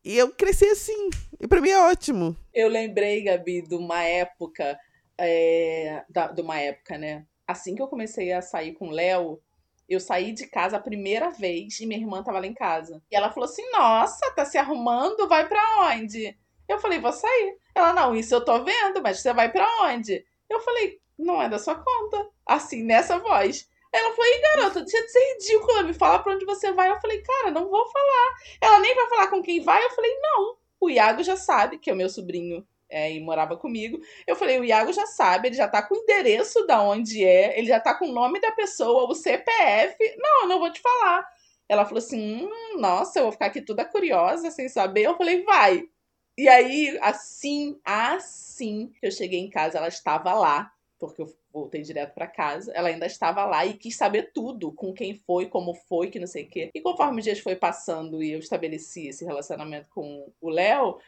E 0.04 0.18
eu 0.18 0.32
cresci 0.32 0.66
assim. 0.66 1.10
E 1.40 1.46
para 1.46 1.60
mim 1.60 1.70
é 1.70 1.80
ótimo. 1.80 2.36
Eu 2.52 2.68
lembrei, 2.68 3.22
Gabi, 3.22 3.62
de 3.62 3.76
uma 3.76 4.02
época. 4.02 4.76
É, 5.16 6.02
da, 6.08 6.26
de 6.26 6.42
uma 6.42 6.58
época, 6.58 6.98
né? 6.98 7.24
Assim 7.46 7.76
que 7.76 7.80
eu 7.80 7.86
comecei 7.86 8.32
a 8.32 8.42
sair 8.42 8.72
com 8.72 8.88
o 8.88 8.90
Léo, 8.90 9.40
eu 9.88 10.00
saí 10.00 10.32
de 10.32 10.48
casa 10.48 10.76
a 10.76 10.80
primeira 10.80 11.30
vez 11.30 11.78
e 11.78 11.86
minha 11.86 12.00
irmã 12.00 12.20
tava 12.24 12.40
lá 12.40 12.46
em 12.46 12.54
casa. 12.54 13.00
E 13.08 13.14
ela 13.14 13.30
falou 13.30 13.48
assim: 13.48 13.62
Nossa, 13.70 14.32
tá 14.32 14.44
se 14.44 14.58
arrumando? 14.58 15.28
Vai 15.28 15.48
para 15.48 15.92
onde? 15.92 16.36
Eu 16.68 16.80
falei: 16.80 16.98
Vou 16.98 17.12
sair. 17.12 17.58
Ela: 17.72 17.92
Não, 17.92 18.16
isso 18.16 18.34
eu 18.34 18.44
tô 18.44 18.64
vendo, 18.64 19.00
mas 19.00 19.20
você 19.20 19.32
vai 19.32 19.52
para 19.52 19.68
onde? 19.84 20.26
Eu 20.50 20.60
falei: 20.60 21.00
Não 21.16 21.40
é 21.40 21.48
da 21.48 21.60
sua 21.60 21.76
conta. 21.76 22.28
Assim, 22.44 22.82
nessa 22.82 23.20
voz. 23.20 23.68
Ela 23.94 24.10
falou, 24.10 24.26
e 24.26 24.40
garota, 24.40 24.80
deixa 24.80 25.00
de 25.02 25.12
ser 25.12 25.34
ridícula, 25.34 25.84
me 25.84 25.94
fala 25.94 26.18
pra 26.18 26.34
onde 26.34 26.44
você 26.44 26.72
vai. 26.72 26.90
Eu 26.90 27.00
falei, 27.00 27.22
cara, 27.22 27.52
não 27.52 27.70
vou 27.70 27.86
falar. 27.86 28.34
Ela 28.60 28.80
nem 28.80 28.92
vai 28.92 29.08
falar 29.08 29.28
com 29.28 29.40
quem 29.40 29.60
vai. 29.60 29.84
Eu 29.84 29.90
falei, 29.90 30.12
não. 30.20 30.56
O 30.80 30.90
Iago 30.90 31.22
já 31.22 31.36
sabe, 31.36 31.78
que 31.78 31.88
é 31.88 31.92
o 31.92 31.96
meu 31.96 32.08
sobrinho 32.08 32.66
é, 32.88 33.12
e 33.12 33.20
morava 33.20 33.56
comigo. 33.56 34.00
Eu 34.26 34.34
falei, 34.34 34.58
o 34.58 34.64
Iago 34.64 34.92
já 34.92 35.06
sabe, 35.06 35.46
ele 35.46 35.56
já 35.56 35.68
tá 35.68 35.80
com 35.80 35.94
o 35.94 35.98
endereço 35.98 36.66
da 36.66 36.82
onde 36.82 37.24
é, 37.24 37.56
ele 37.56 37.68
já 37.68 37.78
tá 37.78 37.94
com 37.94 38.08
o 38.08 38.12
nome 38.12 38.40
da 38.40 38.50
pessoa, 38.50 39.08
o 39.08 39.14
CPF. 39.14 39.96
Não, 40.18 40.42
eu 40.42 40.48
não 40.48 40.58
vou 40.58 40.72
te 40.72 40.80
falar. 40.80 41.24
Ela 41.68 41.84
falou 41.84 41.98
assim: 41.98 42.44
hum, 42.44 42.78
nossa, 42.80 43.20
eu 43.20 43.24
vou 43.24 43.32
ficar 43.32 43.46
aqui 43.46 43.62
toda 43.62 43.84
curiosa, 43.84 44.50
sem 44.50 44.68
saber. 44.68 45.02
Eu 45.02 45.16
falei, 45.16 45.44
vai. 45.44 45.88
E 46.36 46.48
aí, 46.48 46.98
assim, 47.00 47.80
assim 47.84 48.92
que 49.00 49.06
eu 49.06 49.12
cheguei 49.12 49.38
em 49.38 49.48
casa, 49.48 49.78
ela 49.78 49.88
estava 49.88 50.34
lá, 50.34 50.72
porque 50.98 51.22
eu 51.22 51.32
voltei 51.54 51.82
direto 51.82 52.12
para 52.12 52.26
casa. 52.26 52.72
Ela 52.74 52.88
ainda 52.88 53.06
estava 53.06 53.44
lá 53.44 53.64
e 53.64 53.74
quis 53.74 53.96
saber 53.96 54.32
tudo, 54.34 54.72
com 54.72 54.92
quem 54.92 55.14
foi, 55.14 55.46
como 55.46 55.72
foi, 55.72 56.10
que 56.10 56.18
não 56.18 56.26
sei 56.26 56.44
o 56.44 56.48
quê. 56.48 56.70
E 56.74 56.80
conforme 56.80 57.18
os 57.18 57.24
dias 57.24 57.38
foi 57.38 57.54
passando 57.54 58.22
e 58.22 58.32
eu 58.32 58.40
estabeleci 58.40 59.06
esse 59.06 59.24
relacionamento 59.24 59.88
com 59.88 60.32
o 60.40 60.50
Léo, 60.50 60.98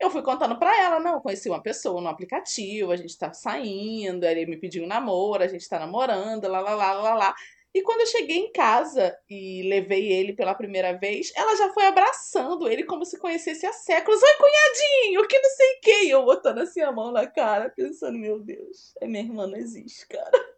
eu 0.00 0.10
fui 0.10 0.22
contando 0.22 0.58
para 0.58 0.76
ela, 0.82 0.98
não, 0.98 1.20
conheci 1.20 1.48
uma 1.48 1.62
pessoa 1.62 2.00
no 2.00 2.08
aplicativo, 2.08 2.90
a 2.90 2.96
gente 2.96 3.16
tá 3.16 3.32
saindo, 3.32 4.24
ele 4.24 4.46
me 4.46 4.56
pediu 4.56 4.82
um 4.82 4.88
namoro, 4.88 5.44
a 5.44 5.46
gente 5.46 5.68
tá 5.68 5.78
namorando, 5.78 6.48
lá, 6.48 6.60
lá, 6.60 6.74
lá, 6.74 6.92
lá, 6.94 7.14
lá. 7.14 7.34
E 7.74 7.80
quando 7.82 8.00
eu 8.00 8.06
cheguei 8.06 8.36
em 8.36 8.52
casa 8.52 9.16
e 9.30 9.62
levei 9.62 10.12
ele 10.12 10.34
pela 10.34 10.54
primeira 10.54 10.92
vez, 10.92 11.32
ela 11.34 11.56
já 11.56 11.72
foi 11.72 11.86
abraçando 11.86 12.68
ele 12.68 12.84
como 12.84 13.04
se 13.04 13.18
conhecesse 13.18 13.64
há 13.64 13.72
séculos. 13.72 14.22
Oi, 14.22 14.34
cunhadinho, 14.36 15.26
que 15.26 15.38
não 15.38 15.50
sei 15.50 15.72
o 15.72 15.80
que. 15.80 16.04
E 16.04 16.10
eu 16.10 16.24
botando 16.24 16.58
assim 16.58 16.82
a 16.82 16.92
mão 16.92 17.10
na 17.10 17.26
cara, 17.26 17.70
pensando, 17.70 18.18
meu 18.18 18.38
Deus, 18.38 18.92
a 19.02 19.06
minha 19.06 19.22
irmã 19.22 19.46
não 19.46 19.56
existe, 19.56 20.06
cara. 20.06 20.52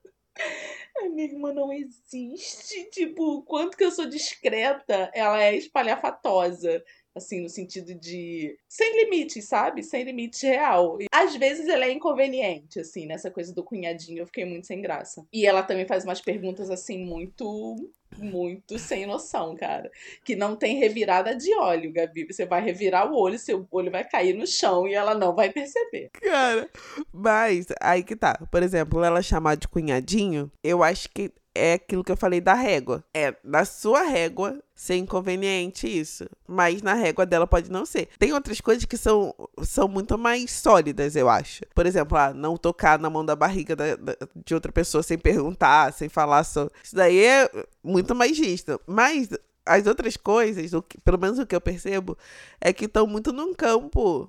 A 0.99 1.09
minha 1.09 1.29
irmã 1.29 1.53
não 1.53 1.73
existe. 1.73 2.91
Tipo, 2.91 3.43
quanto 3.45 3.77
que 3.77 3.85
eu 3.85 3.91
sou 3.93 4.07
discreta, 4.07 5.11
ela 5.15 5.41
é 5.43 5.55
espalhafatosa 5.55 6.83
assim, 7.15 7.41
no 7.41 7.49
sentido 7.49 7.95
de 7.95 8.57
sem 8.69 9.05
limites, 9.05 9.45
sabe? 9.47 9.83
Sem 9.83 10.05
limite 10.05 10.47
real. 10.47 11.01
E, 11.01 11.07
às 11.13 11.37
vezes 11.37 11.69
ela 11.69 11.85
é 11.85 11.93
inconveniente, 11.93 12.81
assim, 12.81 13.07
nessa 13.07 13.31
coisa 13.31 13.55
do 13.55 13.63
cunhadinho, 13.63 14.19
eu 14.19 14.27
fiquei 14.27 14.45
muito 14.45 14.67
sem 14.67 14.81
graça. 14.81 15.25
E 15.33 15.47
ela 15.47 15.63
também 15.63 15.87
faz 15.87 16.05
umas 16.05 16.21
perguntas 16.21 16.71
assim 16.71 17.05
muito 17.05 17.77
muito 18.19 18.79
sem 18.79 19.07
noção, 19.07 19.57
cara. 19.57 19.91
Que 20.25 20.37
não 20.37 20.57
tem 20.57 20.79
revirada 20.79 21.35
de 21.35 21.53
óleo, 21.57 21.93
Gabi. 21.93 22.25
Você 22.31 22.47
vai 22.47 22.63
revirar 22.63 23.11
o 23.11 23.17
olho, 23.17 23.39
seu 23.39 23.67
olho 23.71 23.91
vai 23.91 24.05
cair 24.05 24.35
no 24.35 24.47
chão 24.47 24.87
e 24.87 24.95
ela 24.95 25.15
não 25.15 25.35
vai 25.35 25.51
perceber. 25.51 26.11
Cara, 26.13 26.69
mas 27.13 27.67
aí 27.81 28.03
que 28.03 28.15
tá. 28.15 28.39
Por 28.51 28.63
exemplo, 28.63 29.03
ela 29.03 29.23
chamar 29.23 29.57
de 29.57 29.69
cunhadinho, 29.69 30.51
eu 30.63 30.83
acho 30.83 31.09
que 31.11 31.33
é 31.55 31.75
aquilo 31.75 32.03
que 32.03 32.11
eu 32.11 32.17
falei 32.17 32.41
da 32.41 32.55
régua. 32.55 33.05
É 33.15 33.35
na 33.45 33.65
sua 33.65 34.03
régua 34.03 34.61
ser 34.75 34.97
inconveniente 34.97 35.87
isso, 35.87 36.29
mas 36.47 36.83
na 36.83 36.95
régua 36.95 37.25
dela 37.25 37.47
pode 37.47 37.71
não 37.71 37.87
ser. 37.87 38.09
Tem 38.19 38.33
outras 38.33 38.61
coisas 38.61 38.85
que 38.85 38.97
são, 38.97 39.35
são 39.63 39.87
muito 39.87 40.19
mais 40.19 40.51
sólidas, 40.51 41.15
eu 41.15 41.29
acho. 41.29 41.63
Por 41.75 41.87
exemplo, 41.87 42.19
ah, 42.19 42.35
não 42.35 42.57
tocar 42.57 42.99
na 42.99 43.09
mão 43.09 43.25
da 43.25 43.37
barriga 43.37 43.77
da, 43.77 43.95
da, 43.95 44.17
de 44.45 44.55
outra 44.55 44.73
pessoa 44.73 45.03
sem 45.03 45.17
perguntar, 45.17 45.93
sem 45.93 46.09
falar 46.09 46.43
só. 46.45 46.69
Isso 46.83 46.97
daí 46.97 47.25
é 47.25 47.49
muito 47.83 48.15
mais 48.15 48.37
visto. 48.37 48.81
Mas 48.87 49.29
as 49.65 49.87
outras 49.87 50.17
coisas, 50.17 50.73
que, 50.89 51.01
pelo 51.01 51.19
menos 51.19 51.39
o 51.39 51.47
que 51.47 51.55
eu 51.55 51.61
percebo, 51.61 52.19
é 52.61 52.73
que 52.73 52.87
estão 52.87 53.07
muito 53.07 53.33
num 53.33 53.55
campo 53.55 54.29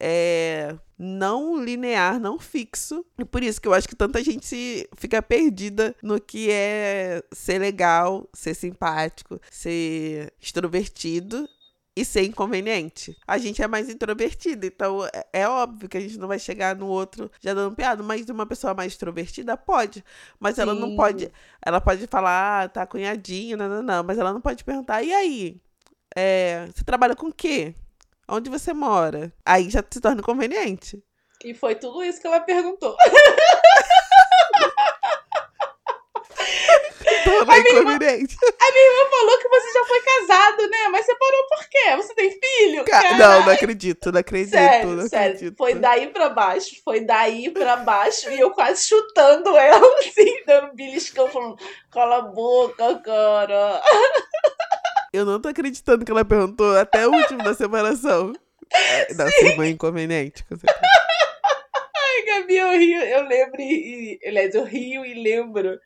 é, 0.00 0.74
não 0.98 1.62
linear, 1.62 2.18
não 2.18 2.38
fixo. 2.38 3.04
E 3.18 3.24
por 3.24 3.42
isso 3.42 3.60
que 3.60 3.68
eu 3.68 3.74
acho 3.74 3.88
que 3.88 3.96
tanta 3.96 4.22
gente 4.22 4.46
se 4.46 4.88
fica 4.96 5.20
perdida 5.22 5.94
no 6.02 6.20
que 6.20 6.50
é 6.50 7.22
ser 7.32 7.58
legal, 7.58 8.28
ser 8.32 8.54
simpático, 8.54 9.40
ser 9.50 10.32
extrovertido 10.40 11.48
e 11.96 12.04
ser 12.04 12.24
inconveniente. 12.24 13.16
A 13.26 13.38
gente 13.38 13.62
é 13.62 13.66
mais 13.66 13.88
introvertido, 13.88 14.66
então 14.66 15.06
é, 15.06 15.26
é 15.32 15.48
óbvio 15.48 15.88
que 15.88 15.96
a 15.96 16.00
gente 16.00 16.18
não 16.18 16.28
vai 16.28 16.38
chegar 16.38 16.76
no 16.76 16.86
outro 16.86 17.30
já 17.40 17.54
dando 17.54 17.74
piada, 17.74 18.02
mas 18.02 18.28
uma 18.28 18.44
pessoa 18.44 18.74
mais 18.74 18.92
extrovertida 18.92 19.56
pode, 19.56 20.04
mas 20.38 20.56
Sim. 20.56 20.62
ela 20.62 20.74
não 20.74 20.94
pode, 20.94 21.32
ela 21.64 21.80
pode 21.80 22.06
falar, 22.06 22.64
ah, 22.64 22.68
tá 22.68 22.86
cunhadinho, 22.86 23.56
não, 23.56 23.68
não, 23.68 23.82
não, 23.82 24.04
mas 24.04 24.18
ela 24.18 24.32
não 24.32 24.42
pode 24.42 24.62
perguntar, 24.62 25.02
e 25.02 25.12
aí? 25.12 25.60
É, 26.14 26.66
você 26.66 26.84
trabalha 26.84 27.16
com 27.16 27.28
o 27.28 27.32
quê? 27.32 27.74
Onde 28.28 28.50
você 28.50 28.72
mora? 28.72 29.32
Aí 29.44 29.70
já 29.70 29.84
se 29.88 30.00
torna 30.00 30.22
conveniente. 30.22 31.02
E 31.44 31.54
foi 31.54 31.74
tudo 31.76 32.02
isso 32.02 32.20
que 32.20 32.26
ela 32.26 32.40
perguntou. 32.40 32.96
Torna 37.24 37.58
inconveniente. 37.58 38.36
a 38.42 38.72
minha 38.72 38.86
irmã 38.86 39.10
falou 39.10 39.38
que 39.38 39.48
você 39.48 39.72
já 39.72 39.84
foi 39.84 40.00
casado, 40.00 40.70
né? 40.70 40.88
Mas 40.90 41.06
você 41.06 41.14
parou 41.16 41.48
por 41.48 41.68
quê? 41.68 41.96
Você 41.96 42.14
tem 42.14 42.30
filho? 42.30 42.84
Ca 42.84 43.18
não, 43.18 43.44
não 43.44 43.52
acredito, 43.52 44.12
não 44.12 44.20
acredito. 44.20 44.50
Sério, 44.50 44.90
não 44.90 45.08
sério. 45.08 45.34
Acredito. 45.34 45.56
Foi 45.56 45.74
daí 45.74 46.08
pra 46.08 46.28
baixo, 46.28 46.76
foi 46.84 47.00
daí 47.00 47.50
pra 47.50 47.76
baixo. 47.76 48.30
e 48.30 48.40
eu 48.40 48.50
quase 48.52 48.86
chutando 48.86 49.56
ela, 49.56 49.86
assim, 49.98 50.44
dando 50.46 50.74
beliscão, 50.74 51.28
falando: 51.28 51.56
cala 51.90 52.18
a 52.18 52.22
boca, 52.22 52.96
cara. 53.04 53.82
Eu 55.16 55.24
não 55.24 55.40
tô 55.40 55.48
acreditando 55.48 56.04
que 56.04 56.10
ela 56.10 56.26
perguntou 56.26 56.76
até 56.76 57.06
o 57.06 57.10
último 57.10 57.42
da 57.42 57.54
separação. 57.54 58.34
É, 58.70 59.14
da 59.14 59.30
sua 59.30 59.66
inconveniente, 59.66 60.44
com 60.44 60.56
certeza. 60.56 60.80
Ai, 61.96 62.24
Gabi, 62.26 62.56
eu 62.56 62.70
rio, 62.72 63.00
eu 63.00 63.22
lembro 63.26 63.60
e. 63.60 64.20
Aliás, 64.26 64.54
eu 64.54 64.64
rio 64.64 65.06
e 65.06 65.14
lembro 65.14 65.80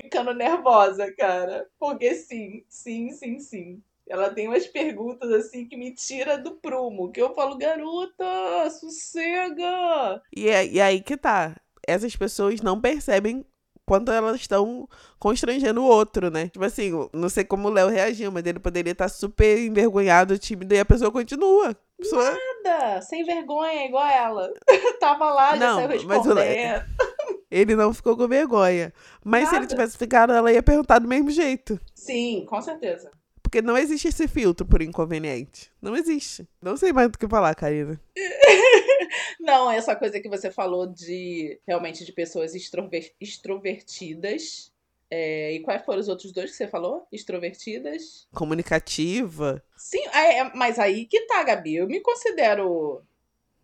ficando 0.00 0.32
nervosa, 0.32 1.12
cara. 1.16 1.66
Porque 1.80 2.14
sim, 2.14 2.64
sim, 2.68 3.10
sim, 3.10 3.40
sim. 3.40 3.82
Ela 4.08 4.30
tem 4.30 4.46
umas 4.46 4.68
perguntas 4.68 5.32
assim 5.32 5.66
que 5.66 5.76
me 5.76 5.92
tira 5.92 6.38
do 6.38 6.52
prumo. 6.52 7.10
Que 7.10 7.20
eu 7.20 7.34
falo, 7.34 7.58
garota, 7.58 8.70
sossega. 8.70 10.22
E, 10.36 10.48
é, 10.48 10.64
e 10.64 10.80
aí 10.80 11.00
que 11.00 11.16
tá. 11.16 11.56
Essas 11.84 12.14
pessoas 12.14 12.60
não 12.60 12.80
percebem 12.80 13.44
quanto 13.86 14.10
elas 14.10 14.36
estão 14.36 14.88
constrangendo 15.18 15.80
o 15.80 15.86
outro, 15.86 16.30
né? 16.30 16.48
Tipo 16.48 16.64
assim, 16.64 16.90
não 17.12 17.28
sei 17.28 17.44
como 17.44 17.68
o 17.68 17.70
Léo 17.70 17.88
reagiu, 17.88 18.32
mas 18.32 18.44
ele 18.44 18.58
poderia 18.58 18.90
estar 18.90 19.08
super 19.08 19.58
envergonhado, 19.58 20.36
tímido, 20.36 20.74
e 20.74 20.80
a 20.80 20.84
pessoa 20.84 21.10
continua. 21.10 21.70
A 21.70 22.02
pessoa... 22.02 22.36
Nada, 22.64 23.00
sem 23.00 23.24
vergonha, 23.24 23.86
igual 23.86 24.06
ela. 24.06 24.52
Tava 25.00 25.32
lá, 25.32 25.56
já 25.56 25.66
não, 25.66 25.76
saiu 25.76 25.88
respondendo. 25.88 26.34
Mas 26.34 26.82
o 26.82 27.36
Ele 27.48 27.76
não 27.76 27.94
ficou 27.94 28.16
com 28.16 28.26
vergonha. 28.26 28.92
Mas 29.24 29.44
Nada. 29.44 29.50
se 29.50 29.60
ele 29.60 29.66
tivesse 29.68 29.96
ficado, 29.96 30.32
ela 30.32 30.52
ia 30.52 30.62
perguntar 30.62 30.98
do 30.98 31.08
mesmo 31.08 31.30
jeito. 31.30 31.80
Sim, 31.94 32.44
com 32.48 32.60
certeza. 32.60 33.10
Porque 33.40 33.62
não 33.62 33.78
existe 33.78 34.08
esse 34.08 34.26
filtro 34.26 34.66
por 34.66 34.82
inconveniente. 34.82 35.70
Não 35.80 35.94
existe. 35.94 36.46
Não 36.60 36.76
sei 36.76 36.92
mais 36.92 37.08
do 37.08 37.16
que 37.16 37.28
falar, 37.28 37.54
Karina. 37.54 38.00
não, 39.40 39.70
essa 39.70 39.94
coisa 39.96 40.20
que 40.20 40.28
você 40.28 40.50
falou 40.50 40.86
de 40.86 41.58
realmente 41.66 42.04
de 42.04 42.12
pessoas 42.12 42.54
extrover 42.54 43.12
extrovertidas. 43.20 44.72
É, 45.08 45.52
e 45.52 45.60
quais 45.60 45.84
foram 45.84 46.00
os 46.00 46.08
outros 46.08 46.32
dois 46.32 46.50
que 46.50 46.56
você 46.56 46.66
falou? 46.66 47.06
Extrovertidas? 47.12 48.26
Comunicativa. 48.34 49.62
Sim, 49.76 50.04
é, 50.12 50.38
é 50.38 50.54
mas 50.54 50.78
aí 50.78 51.06
que 51.06 51.20
tá, 51.22 51.42
Gabi. 51.44 51.76
Eu 51.76 51.86
me 51.86 52.00
considero 52.00 53.02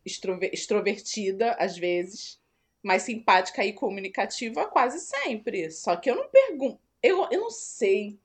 extrover 0.05 0.51
extrovertida 0.53 1.53
às 1.53 1.77
vezes, 1.77 2.41
mas 2.83 3.03
simpática 3.03 3.65
e 3.65 3.73
comunicativa 3.73 4.67
quase 4.67 5.01
sempre. 5.01 5.71
Só 5.71 5.97
que 5.97 6.11
eu 6.11 6.17
não 6.17 6.29
pergunto. 6.29 6.81
Eu, 7.03 7.27
eu 7.31 7.41
não 7.41 7.51
sei. 7.51 8.19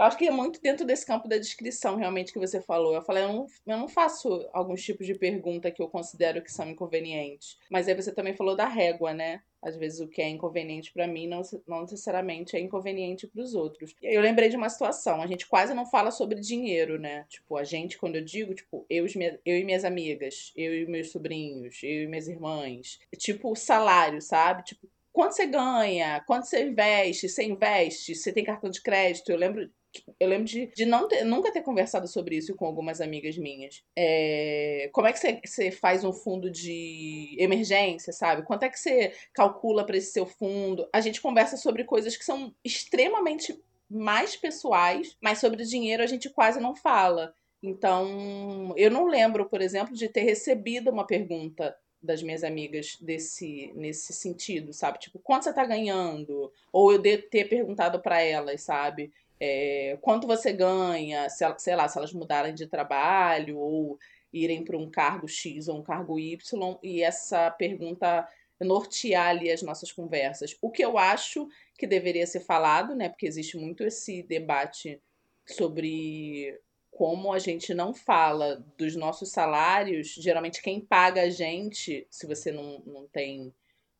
Eu 0.00 0.06
acho 0.06 0.16
que 0.16 0.26
é 0.26 0.30
muito 0.30 0.62
dentro 0.62 0.86
desse 0.86 1.04
campo 1.04 1.28
da 1.28 1.36
descrição, 1.36 1.94
realmente, 1.96 2.32
que 2.32 2.38
você 2.38 2.58
falou. 2.58 2.94
Eu 2.94 3.02
falei, 3.02 3.22
eu 3.22 3.28
não, 3.34 3.46
eu 3.66 3.76
não 3.76 3.86
faço 3.86 4.48
alguns 4.50 4.82
tipos 4.82 5.06
de 5.06 5.14
pergunta 5.14 5.70
que 5.70 5.82
eu 5.82 5.88
considero 5.88 6.40
que 6.40 6.50
são 6.50 6.70
inconvenientes. 6.70 7.58
Mas 7.70 7.86
aí 7.86 7.94
você 7.94 8.10
também 8.10 8.32
falou 8.32 8.56
da 8.56 8.66
régua, 8.66 9.12
né? 9.12 9.42
Às 9.60 9.76
vezes 9.76 10.00
o 10.00 10.08
que 10.08 10.22
é 10.22 10.28
inconveniente 10.30 10.90
para 10.90 11.06
mim 11.06 11.26
não, 11.26 11.42
não 11.68 11.82
necessariamente 11.82 12.56
é 12.56 12.60
inconveniente 12.60 13.26
para 13.26 13.42
os 13.42 13.54
outros. 13.54 13.94
Eu 14.00 14.22
lembrei 14.22 14.48
de 14.48 14.56
uma 14.56 14.70
situação, 14.70 15.20
a 15.20 15.26
gente 15.26 15.46
quase 15.46 15.74
não 15.74 15.84
fala 15.84 16.10
sobre 16.10 16.40
dinheiro, 16.40 16.98
né? 16.98 17.26
Tipo, 17.28 17.58
a 17.58 17.64
gente, 17.64 17.98
quando 17.98 18.16
eu 18.16 18.24
digo, 18.24 18.54
tipo, 18.54 18.86
eu, 18.88 19.04
eu 19.44 19.58
e 19.58 19.64
minhas 19.64 19.84
amigas, 19.84 20.50
eu 20.56 20.74
e 20.80 20.86
meus 20.86 21.10
sobrinhos, 21.10 21.78
eu 21.82 22.04
e 22.04 22.06
minhas 22.06 22.26
irmãs. 22.26 22.98
Tipo, 23.18 23.54
salário, 23.54 24.22
sabe? 24.22 24.64
Tipo, 24.64 24.88
quanto 25.12 25.34
você 25.34 25.46
ganha, 25.46 26.22
quanto 26.26 26.46
você 26.46 26.64
investe, 26.64 27.28
você 27.28 27.44
investe, 27.44 28.14
você 28.14 28.32
tem 28.32 28.42
cartão 28.42 28.70
de 28.70 28.80
crédito. 28.80 29.30
Eu 29.30 29.36
lembro 29.36 29.70
eu 30.18 30.28
lembro 30.28 30.44
de, 30.44 30.66
de 30.66 30.84
não 30.84 31.08
ter, 31.08 31.24
nunca 31.24 31.52
ter 31.52 31.62
conversado 31.62 32.06
sobre 32.06 32.36
isso 32.36 32.54
com 32.54 32.66
algumas 32.66 33.00
amigas 33.00 33.36
minhas. 33.36 33.82
É, 33.96 34.88
como 34.92 35.06
é 35.06 35.12
que 35.12 35.40
você, 35.46 35.70
faz 35.70 36.04
um 36.04 36.12
fundo 36.12 36.50
de 36.50 37.34
emergência, 37.38 38.12
sabe? 38.12 38.42
Quanto 38.42 38.64
é 38.64 38.68
que 38.68 38.78
você 38.78 39.12
calcula 39.32 39.84
para 39.84 39.96
esse 39.96 40.12
seu 40.12 40.26
fundo? 40.26 40.88
A 40.92 41.00
gente 41.00 41.20
conversa 41.20 41.56
sobre 41.56 41.84
coisas 41.84 42.16
que 42.16 42.24
são 42.24 42.54
extremamente 42.64 43.58
mais 43.88 44.36
pessoais, 44.36 45.16
mas 45.20 45.38
sobre 45.38 45.64
dinheiro 45.64 46.02
a 46.02 46.06
gente 46.06 46.30
quase 46.30 46.60
não 46.60 46.74
fala. 46.74 47.34
Então, 47.62 48.72
eu 48.76 48.90
não 48.90 49.06
lembro, 49.06 49.48
por 49.48 49.60
exemplo, 49.60 49.94
de 49.94 50.08
ter 50.08 50.22
recebido 50.22 50.90
uma 50.90 51.06
pergunta 51.06 51.76
das 52.02 52.22
minhas 52.22 52.42
amigas 52.42 52.96
desse 53.00 53.72
nesse 53.74 54.12
sentido, 54.12 54.72
sabe? 54.72 54.98
Tipo, 54.98 55.18
quanto 55.18 55.44
você 55.44 55.52
tá 55.52 55.64
ganhando? 55.66 56.50
Ou 56.72 56.92
eu 56.92 56.98
de 56.98 57.18
ter 57.18 57.46
perguntado 57.48 58.00
para 58.00 58.22
elas, 58.22 58.62
sabe? 58.62 59.12
É, 59.40 59.98
quanto 60.02 60.26
você 60.26 60.52
ganha, 60.52 61.28
se, 61.30 61.44
sei 61.58 61.74
lá, 61.74 61.88
se 61.88 61.96
elas 61.96 62.12
mudarem 62.12 62.54
de 62.54 62.66
trabalho 62.66 63.58
ou 63.58 63.98
irem 64.32 64.62
para 64.62 64.76
um 64.76 64.90
cargo 64.90 65.26
X 65.26 65.66
ou 65.66 65.78
um 65.78 65.82
cargo 65.82 66.18
Y, 66.18 66.78
e 66.82 67.02
essa 67.02 67.50
pergunta 67.50 68.28
nortear 68.60 69.28
ali 69.28 69.50
as 69.50 69.62
nossas 69.62 69.90
conversas. 69.90 70.56
O 70.60 70.70
que 70.70 70.84
eu 70.84 70.98
acho 70.98 71.48
que 71.78 71.86
deveria 71.86 72.26
ser 72.26 72.40
falado, 72.40 72.94
né, 72.94 73.08
porque 73.08 73.26
existe 73.26 73.56
muito 73.56 73.82
esse 73.82 74.22
debate 74.22 75.00
sobre 75.46 76.60
como 76.90 77.32
a 77.32 77.38
gente 77.38 77.72
não 77.72 77.94
fala 77.94 78.62
dos 78.76 78.94
nossos 78.94 79.30
salários, 79.30 80.08
geralmente 80.08 80.60
quem 80.60 80.80
paga 80.80 81.22
a 81.22 81.30
gente, 81.30 82.06
se 82.10 82.26
você 82.26 82.52
não, 82.52 82.80
não 82.80 83.08
tem 83.08 83.54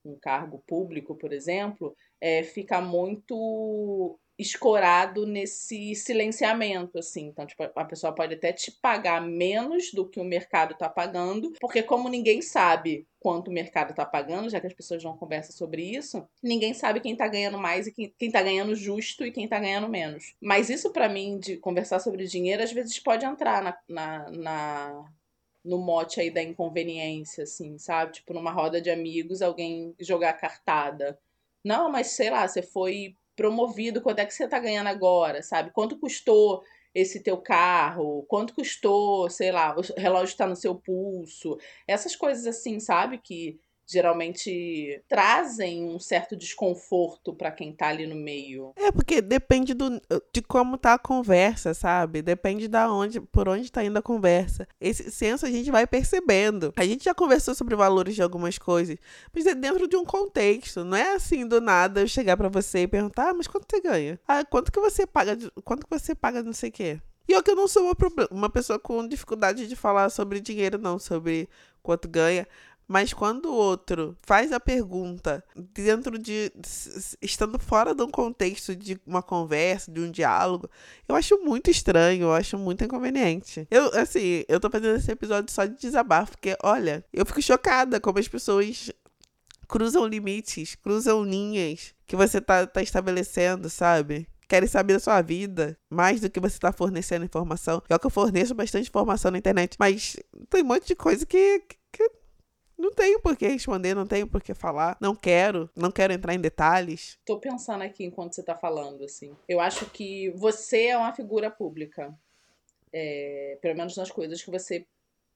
um 0.05 0.19
cargo 0.19 0.63
público, 0.67 1.15
por 1.15 1.33
exemplo, 1.33 1.97
é, 2.21 2.43
fica 2.43 2.81
muito 2.81 4.20
escorado 4.41 5.27
nesse 5.27 5.95
silenciamento, 5.95 6.99
assim. 6.99 7.27
Então, 7.27 7.47
tipo, 7.47 7.63
a 7.63 7.85
pessoa 7.85 8.15
pode 8.15 8.35
até 8.35 8.53
te 8.53 8.71
pagar 8.71 9.21
menos 9.21 9.93
do 9.93 10.09
que 10.09 10.19
o 10.19 10.25
mercado 10.25 10.73
está 10.73 10.89
pagando, 10.89 11.53
porque 11.61 11.83
como 11.83 12.09
ninguém 12.09 12.41
sabe 12.41 13.07
quanto 13.21 13.49
o 13.49 13.53
mercado 13.53 13.91
está 13.91 14.07
pagando, 14.07 14.49
já 14.49 14.61
que 14.61 14.67
as 14.67 14.73
pessoas 14.73 15.05
não 15.05 15.17
conversam 15.17 15.55
sobre 15.55 15.83
isso, 15.83 16.27
ninguém 16.43 16.73
sabe 16.73 17.01
quem 17.01 17.13
está 17.13 17.29
ganhando 17.29 17.59
mais 17.59 17.87
e 17.87 17.93
quem, 17.93 18.15
está 18.19 18.43
ganhando 18.43 18.75
justo 18.75 19.27
e 19.27 19.31
quem 19.31 19.45
está 19.45 19.59
ganhando 19.59 19.89
menos. 19.89 20.35
Mas 20.41 20.71
isso, 20.71 20.91
para 20.91 21.09
mim, 21.09 21.39
de 21.39 21.59
conversar 21.59 22.01
sobre 22.01 22.27
dinheiro, 22.27 22.63
às 22.63 22.73
vezes 22.73 22.99
pode 22.99 23.27
entrar 23.27 23.63
na, 23.63 23.79
na, 23.89 24.31
na 24.31 25.13
no 25.63 25.77
mote 25.77 26.21
aí 26.21 26.31
da 26.31 26.43
inconveniência, 26.43 27.45
assim, 27.45 27.77
sabe? 27.77 28.13
Tipo, 28.13 28.33
numa 28.33 28.51
roda 28.51 28.81
de 28.81 28.91
amigos, 28.91 29.43
alguém 29.43 29.95
jogar 30.01 30.33
cartada. 30.33 31.19
Não, 31.63 31.91
mas 31.91 32.09
sei 32.09 32.31
lá, 32.31 32.49
você 32.49 32.63
foi 32.63 33.15
promovido, 33.41 34.03
quanto 34.03 34.19
é 34.19 34.27
que 34.27 34.35
você 34.35 34.45
está 34.45 34.59
ganhando 34.59 34.89
agora, 34.89 35.43
sabe? 35.43 35.71
Quanto 35.73 35.99
custou 35.99 36.63
esse 36.95 37.23
teu 37.23 37.39
carro? 37.39 38.23
Quanto 38.29 38.55
custou, 38.55 39.31
sei 39.31 39.51
lá, 39.51 39.75
o 39.75 39.81
relógio 39.99 40.33
está 40.33 40.47
no 40.47 40.55
seu 40.55 40.75
pulso? 40.75 41.57
Essas 41.89 42.15
coisas 42.15 42.47
assim, 42.47 42.79
sabe? 42.79 43.17
Que 43.17 43.59
geralmente 43.91 45.03
trazem 45.09 45.85
um 45.85 45.99
certo 45.99 46.37
desconforto 46.37 47.35
para 47.35 47.51
quem 47.51 47.73
tá 47.73 47.89
ali 47.89 48.07
no 48.07 48.15
meio. 48.15 48.73
É, 48.77 48.93
porque 48.93 49.21
depende 49.21 49.75
do, 49.75 50.01
de 50.33 50.43
como 50.43 50.79
tá 50.79 50.95
a 50.95 50.99
conversa, 50.99 51.75
sabe? 51.75 52.23
Depende 52.23 52.69
da 52.69 52.93
onde, 52.93 53.21
por 53.21 53.49
onde 53.49 53.71
tá 53.71 53.85
indo 53.85 53.99
a 53.99 54.03
conversa. 54.03 54.67
Esse 54.81 55.11
senso 55.11 55.47
a 55.47 55.51
gente 55.51 55.71
vai 55.71 55.87
percebendo. 55.87 56.73
A 56.77 56.85
gente 56.85 57.05
já 57.05 57.15
conversou 57.15 57.55
sobre 57.55 57.75
valores 57.75 58.15
de 58.15 58.23
algumas 58.23 58.59
coisas, 58.59 58.97
mas 59.35 59.47
é 59.47 59.55
dentro 59.55 59.89
de 59.89 59.97
um 59.97 60.05
contexto. 60.05 60.85
Não 60.85 60.97
é 60.97 61.15
assim 61.15 61.47
do 61.47 61.61
nada 61.61 62.01
eu 62.01 62.09
chegar 62.09 62.37
para 62.37 62.49
você 62.49 62.81
e 62.81 62.89
perguntar: 62.89 63.31
ah, 63.31 63.35
mas 63.35 63.47
quanto 63.47 63.67
você 63.69 63.81
ganha? 63.81 64.21
Ah, 64.27 64.45
quanto 64.45 64.71
que 64.71 64.81
você 64.81 65.07
paga? 65.07 65.37
Quanto 65.65 65.87
que 65.87 65.99
você 65.99 66.15
paga 66.15 66.43
não 66.43 66.53
sei 66.53 66.71
o 66.71 66.73
quê? 66.73 67.01
E 67.31 67.33
eu 67.33 67.45
que 67.45 67.51
eu 67.53 67.55
não 67.55 67.69
sou 67.69 67.85
uma, 67.85 67.95
uma 68.29 68.51
pessoa 68.51 68.77
com 68.77 69.07
dificuldade 69.07 69.69
de 69.69 69.77
falar 69.77 70.11
sobre 70.11 70.41
dinheiro, 70.41 70.79
não, 70.79 70.99
sobre 70.99 71.49
quanto 71.81 72.09
ganha. 72.09 72.45
Mas 72.91 73.13
quando 73.13 73.47
o 73.47 73.55
outro 73.55 74.19
faz 74.21 74.51
a 74.51 74.59
pergunta 74.59 75.45
dentro 75.55 76.19
de. 76.19 76.51
estando 77.23 77.57
fora 77.57 77.95
de 77.95 78.03
um 78.03 78.11
contexto 78.11 78.75
de 78.75 79.01
uma 79.07 79.23
conversa, 79.23 79.93
de 79.93 80.01
um 80.01 80.11
diálogo, 80.11 80.69
eu 81.09 81.15
acho 81.15 81.39
muito 81.39 81.71
estranho, 81.71 82.25
eu 82.25 82.33
acho 82.35 82.59
muito 82.59 82.83
inconveniente. 82.83 83.65
Eu, 83.71 83.97
assim, 83.97 84.43
eu 84.49 84.59
tô 84.59 84.69
fazendo 84.69 84.97
esse 84.97 85.09
episódio 85.09 85.55
só 85.55 85.67
de 85.67 85.79
desabafo, 85.79 86.33
porque, 86.33 86.57
olha, 86.65 87.05
eu 87.13 87.25
fico 87.25 87.41
chocada 87.41 88.01
como 88.01 88.19
as 88.19 88.27
pessoas 88.27 88.91
cruzam 89.69 90.05
limites, 90.05 90.75
cruzam 90.75 91.23
linhas 91.23 91.95
que 92.09 92.17
você 92.17 92.41
tá, 92.41 92.67
tá 92.67 92.83
estabelecendo, 92.83 93.71
sabe? 93.71 94.27
querem 94.49 94.69
saber 94.69 94.95
da 94.95 94.99
sua 94.99 95.23
vida 95.23 95.79
mais 95.89 96.21
do 96.21 96.29
que 96.29 96.41
você 96.41 96.57
está 96.57 96.73
fornecendo 96.73 97.25
informação. 97.25 97.81
É 97.89 97.97
que 97.97 98.05
eu 98.05 98.11
forneço 98.11 98.53
bastante 98.53 98.89
informação 98.89 99.31
na 99.31 99.39
internet, 99.39 99.77
mas 99.79 100.17
tem 100.49 100.65
um 100.65 100.67
monte 100.67 100.89
de 100.89 100.97
coisa 100.97 101.25
que, 101.25 101.63
que 101.93 102.20
não 102.81 102.93
tenho 102.93 103.21
por 103.21 103.37
que 103.37 103.47
responder, 103.47 103.95
não 103.95 104.07
tenho 104.07 104.27
por 104.27 104.43
que 104.43 104.55
falar. 104.55 104.97
Não 105.01 105.15
quero, 105.15 105.71
não 105.77 105.91
quero 105.91 106.13
entrar 106.13 106.35
em 106.35 106.41
detalhes. 106.41 107.19
Tô 107.25 107.39
pensando 107.39 107.83
aqui 107.83 108.05
enquanto 108.05 108.35
você 108.35 108.43
tá 108.43 108.57
falando, 108.57 109.05
assim. 109.05 109.37
Eu 109.49 109.61
acho 109.61 109.87
que 109.87 110.31
você 110.31 110.87
é 110.87 110.97
uma 110.97 111.13
figura 111.13 111.51
pública. 111.51 112.13
É, 112.93 113.59
pelo 113.61 113.77
menos 113.77 113.97
nas 113.97 114.11
coisas 114.11 114.43
que 114.43 114.51
você 114.51 114.85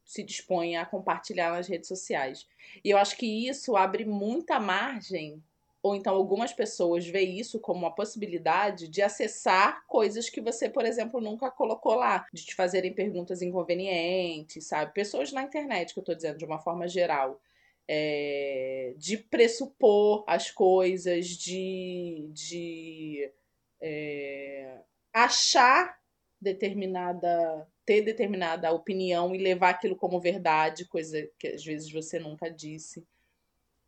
se 0.04 0.22
dispõe 0.22 0.76
a 0.76 0.84
compartilhar 0.84 1.52
nas 1.52 1.68
redes 1.68 1.88
sociais. 1.88 2.46
E 2.84 2.90
eu 2.90 2.98
acho 2.98 3.16
que 3.16 3.48
isso 3.48 3.76
abre 3.76 4.04
muita 4.04 4.58
margem 4.58 5.42
ou 5.84 5.94
então 5.94 6.14
algumas 6.14 6.50
pessoas 6.50 7.06
veem 7.06 7.38
isso 7.38 7.60
como 7.60 7.80
uma 7.80 7.94
possibilidade 7.94 8.88
de 8.88 9.02
acessar 9.02 9.84
coisas 9.86 10.30
que 10.30 10.40
você, 10.40 10.66
por 10.66 10.86
exemplo, 10.86 11.20
nunca 11.20 11.50
colocou 11.50 11.94
lá, 11.94 12.26
de 12.32 12.42
te 12.42 12.54
fazerem 12.54 12.94
perguntas 12.94 13.42
inconvenientes, 13.42 14.66
sabe? 14.66 14.94
Pessoas 14.94 15.30
na 15.30 15.42
internet, 15.42 15.92
que 15.92 16.00
eu 16.00 16.04
tô 16.04 16.14
dizendo 16.14 16.38
de 16.38 16.46
uma 16.46 16.58
forma 16.58 16.88
geral. 16.88 17.38
É, 17.86 18.94
de 18.96 19.18
pressupor 19.18 20.24
as 20.26 20.50
coisas, 20.50 21.26
de, 21.26 22.30
de 22.32 23.30
é, 23.78 24.78
achar 25.12 25.98
determinada 26.40 27.68
ter 27.84 28.00
determinada 28.00 28.72
opinião 28.72 29.34
e 29.34 29.38
levar 29.38 29.68
aquilo 29.68 29.96
como 29.96 30.18
verdade, 30.18 30.86
coisa 30.86 31.28
que 31.38 31.48
às 31.48 31.62
vezes 31.62 31.92
você 31.92 32.18
nunca 32.18 32.50
disse. 32.50 33.06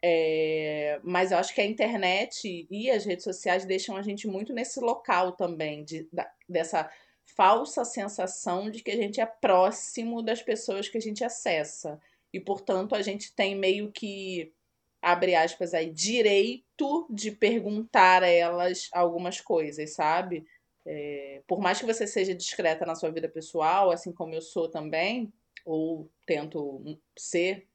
É, 0.03 1.01
mas 1.03 1.33
eu 1.33 1.39
acho 1.39 1.55
que 1.55 1.61
a 1.61 1.67
internet 1.67 2.67
e 2.71 2.91
as 2.91 3.05
redes 3.05 3.25
sociais 3.25 3.65
deixam 3.65 3.97
a 3.97 4.03
gente 4.03 4.29
muito 4.29 4.53
nesse 4.53 4.79
local 4.79 5.33
também, 5.33 5.85
de, 5.85 6.09
da, 6.13 6.31
dessa 6.49 6.91
falsa 7.25 7.85
sensação 7.85 8.71
de 8.71 8.83
que 8.83 8.91
a 8.91 8.97
gente 8.97 9.21
é 9.21 9.27
próximo 9.27 10.23
das 10.23 10.43
pessoas 10.43 10.89
que 10.89 10.99
a 10.99 11.01
gente 11.01 11.25
acessa. 11.25 12.01
E, 12.33 12.41
portanto, 12.41 12.95
a 12.95 13.03
gente 13.03 13.35
tem 13.35 13.55
meio 13.57 13.91
que, 13.91 14.53
abre 15.03 15.35
aspas 15.35 15.75
aí, 15.75 15.91
direito 15.91 17.07
de 17.11 17.31
perguntar 17.31 18.23
a 18.23 18.29
elas 18.29 18.89
algumas 18.93 19.41
coisas, 19.41 19.95
sabe? 19.95 20.47
É, 20.85 21.43
por 21.47 21.61
mais 21.61 21.81
que 21.81 21.87
você 21.87 22.07
seja 22.07 22.35
discreta 22.35 22.87
na 22.87 22.95
sua 22.95 23.11
vida 23.11 23.29
pessoal, 23.29 23.91
assim 23.91 24.13
como 24.13 24.35
eu 24.35 24.43
sou 24.43 24.69
também, 24.69 25.33
ou 25.65 26.09
tento 26.25 26.99
ser 27.19 27.67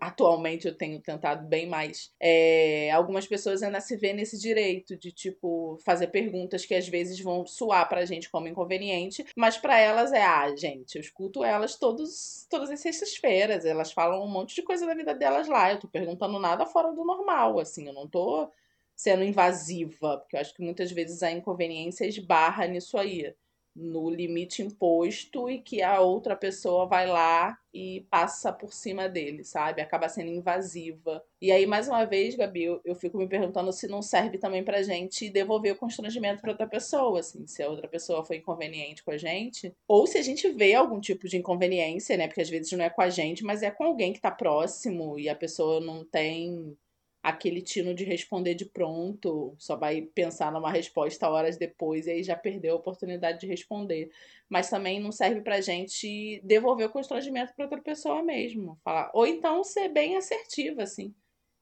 atualmente 0.00 0.66
eu 0.66 0.76
tenho 0.76 1.00
tentado 1.00 1.46
bem 1.46 1.66
mais. 1.66 2.12
É, 2.18 2.90
algumas 2.90 3.26
pessoas 3.26 3.62
ainda 3.62 3.80
se 3.80 3.96
vê 3.96 4.12
nesse 4.12 4.38
direito 4.38 4.96
de, 4.96 5.12
tipo, 5.12 5.78
fazer 5.84 6.08
perguntas 6.08 6.64
que 6.64 6.74
às 6.74 6.88
vezes 6.88 7.20
vão 7.20 7.46
soar 7.46 7.88
pra 7.88 8.04
gente 8.04 8.30
como 8.30 8.48
inconveniente, 8.48 9.24
mas 9.36 9.58
para 9.58 9.78
elas 9.78 10.12
é, 10.12 10.22
ah, 10.22 10.54
gente, 10.56 10.96
eu 10.96 11.00
escuto 11.00 11.44
elas 11.44 11.76
todos, 11.76 12.46
todas 12.48 12.70
as 12.70 12.80
sextas-feiras, 12.80 13.64
elas 13.64 13.92
falam 13.92 14.24
um 14.24 14.28
monte 14.28 14.54
de 14.54 14.62
coisa 14.62 14.86
da 14.86 14.94
vida 14.94 15.14
delas 15.14 15.48
lá, 15.48 15.72
eu 15.72 15.78
tô 15.78 15.88
perguntando 15.88 16.38
nada 16.38 16.64
fora 16.66 16.92
do 16.92 17.04
normal, 17.04 17.58
assim, 17.60 17.86
eu 17.86 17.92
não 17.92 18.08
tô 18.08 18.50
sendo 18.94 19.24
invasiva, 19.24 20.18
porque 20.18 20.36
eu 20.36 20.40
acho 20.40 20.54
que 20.54 20.62
muitas 20.62 20.90
vezes 20.92 21.22
a 21.22 21.30
inconveniência 21.30 22.06
esbarra 22.06 22.66
nisso 22.66 22.96
aí 22.96 23.34
no 23.74 24.10
limite 24.10 24.62
imposto 24.62 25.48
e 25.48 25.58
que 25.60 25.82
a 25.82 26.00
outra 26.00 26.36
pessoa 26.36 26.86
vai 26.86 27.06
lá 27.06 27.56
e 27.72 28.06
passa 28.10 28.52
por 28.52 28.72
cima 28.72 29.08
dele, 29.08 29.44
sabe? 29.44 29.80
Acaba 29.80 30.08
sendo 30.08 30.30
invasiva. 30.30 31.24
E 31.40 31.50
aí, 31.50 31.66
mais 31.66 31.88
uma 31.88 32.04
vez, 32.04 32.34
Gabi, 32.34 32.64
eu, 32.64 32.80
eu 32.84 32.94
fico 32.94 33.16
me 33.16 33.26
perguntando 33.26 33.72
se 33.72 33.88
não 33.88 34.02
serve 34.02 34.36
também 34.36 34.62
pra 34.62 34.82
gente 34.82 35.30
devolver 35.30 35.72
o 35.72 35.78
constrangimento 35.78 36.42
para 36.42 36.50
outra 36.50 36.66
pessoa, 36.66 37.20
assim, 37.20 37.46
se 37.46 37.62
a 37.62 37.68
outra 37.68 37.88
pessoa 37.88 38.24
foi 38.24 38.36
inconveniente 38.36 39.02
com 39.02 39.10
a 39.10 39.16
gente, 39.16 39.74
ou 39.88 40.06
se 40.06 40.18
a 40.18 40.22
gente 40.22 40.48
vê 40.50 40.74
algum 40.74 41.00
tipo 41.00 41.26
de 41.26 41.38
inconveniência, 41.38 42.16
né? 42.16 42.26
Porque 42.28 42.42
às 42.42 42.50
vezes 42.50 42.70
não 42.72 42.84
é 42.84 42.90
com 42.90 43.00
a 43.00 43.08
gente, 43.08 43.42
mas 43.42 43.62
é 43.62 43.70
com 43.70 43.84
alguém 43.84 44.12
que 44.12 44.20
tá 44.20 44.30
próximo 44.30 45.18
e 45.18 45.28
a 45.28 45.34
pessoa 45.34 45.80
não 45.80 46.04
tem 46.04 46.76
aquele 47.22 47.62
tino 47.62 47.94
de 47.94 48.04
responder 48.04 48.54
de 48.54 48.66
pronto, 48.66 49.54
só 49.56 49.76
vai 49.76 50.02
pensar 50.02 50.50
numa 50.50 50.72
resposta 50.72 51.28
horas 51.28 51.56
depois 51.56 52.06
e 52.06 52.10
aí 52.10 52.22
já 52.24 52.34
perdeu 52.34 52.74
a 52.74 52.78
oportunidade 52.78 53.40
de 53.40 53.46
responder. 53.46 54.10
Mas 54.48 54.68
também 54.68 54.98
não 55.00 55.12
serve 55.12 55.40
pra 55.40 55.60
gente 55.60 56.40
devolver 56.42 56.86
o 56.88 56.92
constrangimento 56.92 57.54
pra 57.54 57.66
outra 57.66 57.80
pessoa 57.80 58.22
mesmo. 58.22 58.78
Falar. 58.82 59.10
Ou 59.14 59.26
então 59.26 59.62
ser 59.62 59.88
bem 59.88 60.16
assertiva, 60.16 60.82
assim. 60.82 61.14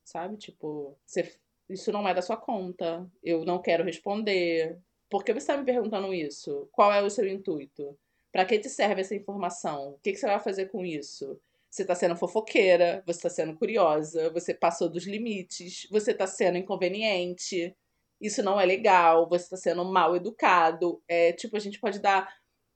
Sabe? 0.02 0.38
Tipo, 0.38 0.96
você, 1.04 1.30
isso 1.68 1.92
não 1.92 2.08
é 2.08 2.14
da 2.14 2.22
sua 2.22 2.38
conta. 2.38 3.06
Eu 3.22 3.44
não 3.44 3.60
quero 3.60 3.84
responder. 3.84 4.78
Por 5.10 5.22
que 5.22 5.32
você 5.32 5.38
está 5.38 5.56
me 5.58 5.64
perguntando 5.64 6.14
isso? 6.14 6.68
Qual 6.72 6.90
é 6.90 7.02
o 7.02 7.10
seu 7.10 7.26
intuito? 7.28 7.98
Para 8.32 8.46
que 8.46 8.58
te 8.58 8.70
serve 8.70 9.02
essa 9.02 9.14
informação? 9.14 9.90
O 9.90 9.98
que, 9.98 10.12
que 10.12 10.18
você 10.18 10.26
vai 10.26 10.40
fazer 10.40 10.70
com 10.70 10.84
isso? 10.86 11.38
Você 11.70 11.82
está 11.82 11.94
sendo 11.94 12.16
fofoqueira, 12.16 13.02
você 13.06 13.18
está 13.18 13.30
sendo 13.30 13.56
curiosa, 13.56 14.30
você 14.30 14.52
passou 14.52 14.88
dos 14.88 15.06
limites, 15.06 15.86
você 15.90 16.10
está 16.10 16.26
sendo 16.26 16.58
inconveniente, 16.58 17.76
isso 18.20 18.42
não 18.42 18.60
é 18.60 18.66
legal, 18.66 19.28
você 19.28 19.44
está 19.44 19.56
sendo 19.56 19.84
mal 19.84 20.16
educado. 20.16 21.00
É, 21.08 21.32
tipo, 21.32 21.56
a 21.56 21.60
gente 21.60 21.78
pode 21.78 22.00
dar 22.00 22.28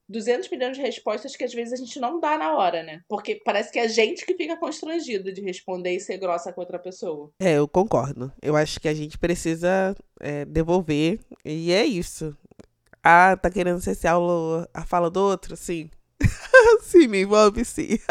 200 0.09 0.49
milhões 0.51 0.77
de 0.77 0.83
respostas 0.83 1.35
que 1.35 1.45
às 1.45 1.53
vezes 1.53 1.73
a 1.73 1.77
gente 1.77 1.99
não 1.99 2.21
dá 2.21 2.39
na 2.39 2.57
hora, 2.57 2.83
né? 2.83 3.03
Porque 3.09 3.41
parece 3.45 3.73
que 3.73 3.79
é 3.79 3.83
a 3.83 3.89
gente 3.89 4.25
que 4.25 4.37
fica 4.37 4.57
constrangido 4.57 5.33
de 5.33 5.41
responder 5.41 5.95
e 5.95 6.01
ser 6.01 6.19
grossa 6.19 6.53
com 6.53 6.61
outra 6.61 6.79
pessoa. 6.79 7.31
É, 7.41 7.55
eu 7.59 7.67
concordo. 7.67 8.33
Eu 8.41 8.57
acho 8.57 8.79
que 8.81 8.89
a 8.89 8.95
gente 8.95 9.19
precisa 9.19 9.97
é, 10.21 10.45
devolver, 10.45 11.21
e 11.45 11.73
é 11.73 11.85
isso. 11.85 12.37
Ah, 13.03 13.37
tá 13.37 13.51
querendo 13.51 13.81
ser 13.81 13.97
a, 14.07 14.15
a 14.73 14.87
fala 14.87 15.11
do 15.11 15.21
outro? 15.21 15.57
Sim. 15.57 15.91
sim, 16.83 17.07
me 17.07 17.23
envolve 17.23 17.65
sim. 17.65 17.99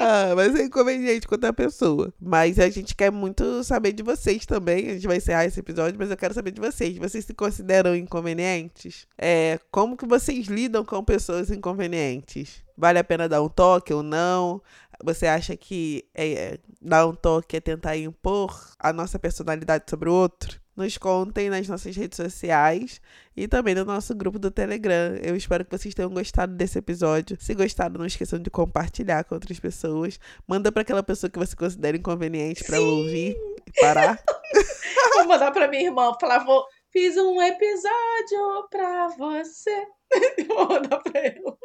ah, 0.00 0.34
mas 0.34 0.54
é 0.54 0.64
inconveniente 0.64 1.26
com 1.26 1.34
outra 1.34 1.52
pessoa. 1.52 2.12
Mas 2.20 2.58
a 2.58 2.68
gente 2.68 2.94
quer 2.94 3.10
muito 3.10 3.62
saber 3.64 3.92
de 3.92 4.02
vocês 4.02 4.46
também. 4.46 4.88
A 4.88 4.94
gente 4.94 5.06
vai 5.06 5.16
encerrar 5.16 5.44
esse 5.44 5.60
episódio, 5.60 5.98
mas 5.98 6.10
eu 6.10 6.16
quero 6.16 6.34
saber 6.34 6.50
de 6.50 6.60
vocês. 6.60 6.96
Vocês 6.98 7.24
se 7.24 7.34
consideram 7.34 7.94
inconvenientes? 7.94 9.06
É, 9.16 9.58
como 9.70 9.96
que 9.96 10.06
vocês 10.06 10.46
lidam 10.46 10.84
com 10.84 11.02
pessoas 11.04 11.50
inconvenientes? 11.50 12.62
Vale 12.76 12.98
a 12.98 13.04
pena 13.04 13.28
dar 13.28 13.42
um 13.42 13.48
toque 13.48 13.92
ou 13.92 14.02
não? 14.02 14.62
Você 15.02 15.26
acha 15.26 15.56
que 15.56 16.04
é, 16.14 16.58
dar 16.80 17.06
um 17.06 17.14
toque 17.14 17.56
é 17.56 17.60
tentar 17.60 17.96
impor 17.96 18.72
a 18.78 18.92
nossa 18.92 19.18
personalidade 19.18 19.84
sobre 19.88 20.08
o 20.08 20.12
outro? 20.12 20.60
Nos 20.78 20.96
contem 20.96 21.50
nas 21.50 21.66
nossas 21.68 21.94
redes 21.96 22.16
sociais 22.16 23.00
e 23.36 23.48
também 23.48 23.74
no 23.74 23.84
nosso 23.84 24.14
grupo 24.14 24.38
do 24.38 24.50
Telegram. 24.50 25.16
Eu 25.22 25.34
espero 25.34 25.64
que 25.64 25.76
vocês 25.76 25.92
tenham 25.92 26.10
gostado 26.10 26.54
desse 26.54 26.78
episódio. 26.78 27.36
Se 27.40 27.52
gostaram, 27.52 27.98
não 27.98 28.06
esqueçam 28.06 28.38
de 28.38 28.48
compartilhar 28.48 29.24
com 29.24 29.34
outras 29.34 29.58
pessoas. 29.58 30.20
Manda 30.46 30.70
para 30.70 30.82
aquela 30.82 31.02
pessoa 31.02 31.28
que 31.28 31.38
você 31.38 31.56
considera 31.56 31.96
inconveniente 31.96 32.62
para 32.64 32.80
ouvir 32.80 33.36
e 33.66 33.80
parar. 33.80 34.22
vou 35.16 35.26
mandar 35.26 35.50
para 35.50 35.66
minha 35.66 35.84
irmã, 35.84 36.12
falar, 36.20 36.44
vou 36.44 36.64
fiz 36.92 37.16
um 37.16 37.42
episódio 37.42 38.68
para 38.70 39.08
você. 39.08 39.86
vou 40.46 40.68
mandar 40.68 40.98
para 40.98 41.20
ela. 41.20 41.58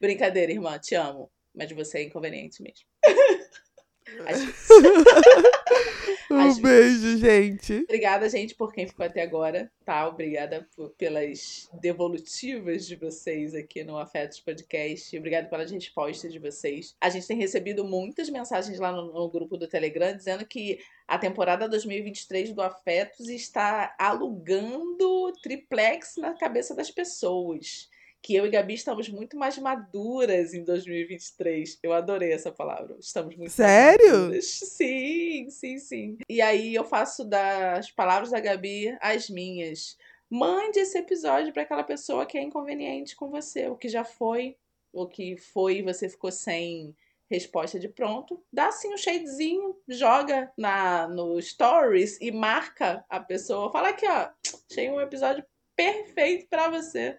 Brincadeira, 0.00 0.50
irmã, 0.50 0.76
te 0.78 0.96
amo, 0.96 1.30
mas 1.54 1.70
você 1.70 1.98
é 1.98 2.02
inconveniente 2.02 2.60
mesmo. 2.62 2.84
um 6.30 6.60
beijo, 6.60 7.18
gente. 7.18 7.84
Obrigada, 7.84 8.28
gente, 8.28 8.54
por 8.54 8.72
quem 8.72 8.86
ficou 8.86 9.04
até 9.04 9.22
agora, 9.22 9.70
tá? 9.84 10.08
Obrigada 10.08 10.66
por, 10.74 10.90
pelas 10.90 11.68
devolutivas 11.80 12.86
de 12.86 12.96
vocês 12.96 13.54
aqui 13.54 13.84
no 13.84 13.98
Afetos 13.98 14.40
Podcast. 14.40 15.16
Obrigada 15.18 15.48
pelas 15.48 15.70
respostas 15.70 16.32
de 16.32 16.38
vocês. 16.38 16.96
A 17.00 17.08
gente 17.08 17.26
tem 17.26 17.36
recebido 17.36 17.84
muitas 17.84 18.30
mensagens 18.30 18.78
lá 18.78 18.92
no, 18.92 19.12
no 19.12 19.28
grupo 19.28 19.56
do 19.56 19.68
Telegram 19.68 20.16
dizendo 20.16 20.46
que 20.46 20.80
a 21.06 21.18
temporada 21.18 21.68
2023 21.68 22.52
do 22.52 22.62
Afetos 22.62 23.28
está 23.28 23.94
alugando 23.98 25.32
triplex 25.42 26.16
na 26.16 26.34
cabeça 26.34 26.74
das 26.74 26.90
pessoas 26.90 27.89
que 28.22 28.34
eu 28.34 28.46
e 28.46 28.50
Gabi 28.50 28.74
estamos 28.74 29.08
muito 29.08 29.36
mais 29.36 29.56
maduras 29.58 30.52
em 30.52 30.62
2023. 30.62 31.78
Eu 31.82 31.92
adorei 31.92 32.32
essa 32.32 32.52
palavra. 32.52 32.96
Estamos 33.00 33.36
muito 33.36 33.50
Sério? 33.50 34.12
maduras. 34.12 34.44
Sim, 34.44 35.48
sim, 35.50 35.78
sim. 35.78 36.18
E 36.28 36.42
aí 36.42 36.74
eu 36.74 36.84
faço 36.84 37.24
das 37.24 37.90
palavras 37.90 38.30
da 38.30 38.40
Gabi 38.40 38.96
as 39.00 39.30
minhas. 39.30 39.96
Mande 40.28 40.78
esse 40.78 40.98
episódio 40.98 41.52
para 41.52 41.62
aquela 41.62 41.82
pessoa 41.82 42.26
que 42.26 42.38
é 42.38 42.42
inconveniente 42.42 43.16
com 43.16 43.30
você, 43.30 43.68
o 43.68 43.76
que 43.76 43.88
já 43.88 44.04
foi, 44.04 44.56
o 44.92 45.06
que 45.06 45.36
foi 45.36 45.78
e 45.78 45.82
você 45.82 46.08
ficou 46.08 46.30
sem 46.30 46.94
resposta 47.30 47.78
de 47.78 47.88
pronto. 47.88 48.42
Dá 48.52 48.68
assim 48.68 48.92
um 48.92 48.98
shadezinho, 48.98 49.76
joga 49.88 50.52
na 50.58 51.08
no 51.08 51.40
stories 51.40 52.18
e 52.20 52.30
marca 52.30 53.04
a 53.08 53.18
pessoa. 53.18 53.72
Fala 53.72 53.88
aqui, 53.90 54.06
ó, 54.06 54.28
achei 54.70 54.90
um 54.90 55.00
episódio 55.00 55.44
perfeito 55.74 56.46
para 56.48 56.68
você. 56.68 57.16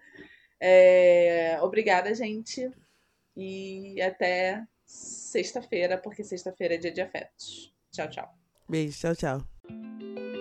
É, 0.64 1.58
obrigada, 1.60 2.14
gente. 2.14 2.70
E 3.36 4.00
até 4.00 4.62
sexta-feira, 4.86 5.98
porque 5.98 6.22
sexta-feira 6.22 6.74
é 6.74 6.78
dia 6.78 6.92
de 6.92 7.00
afetos. 7.00 7.74
Tchau, 7.90 8.08
tchau. 8.08 8.38
Beijo, 8.68 8.96
tchau, 8.96 9.16
tchau. 9.16 10.31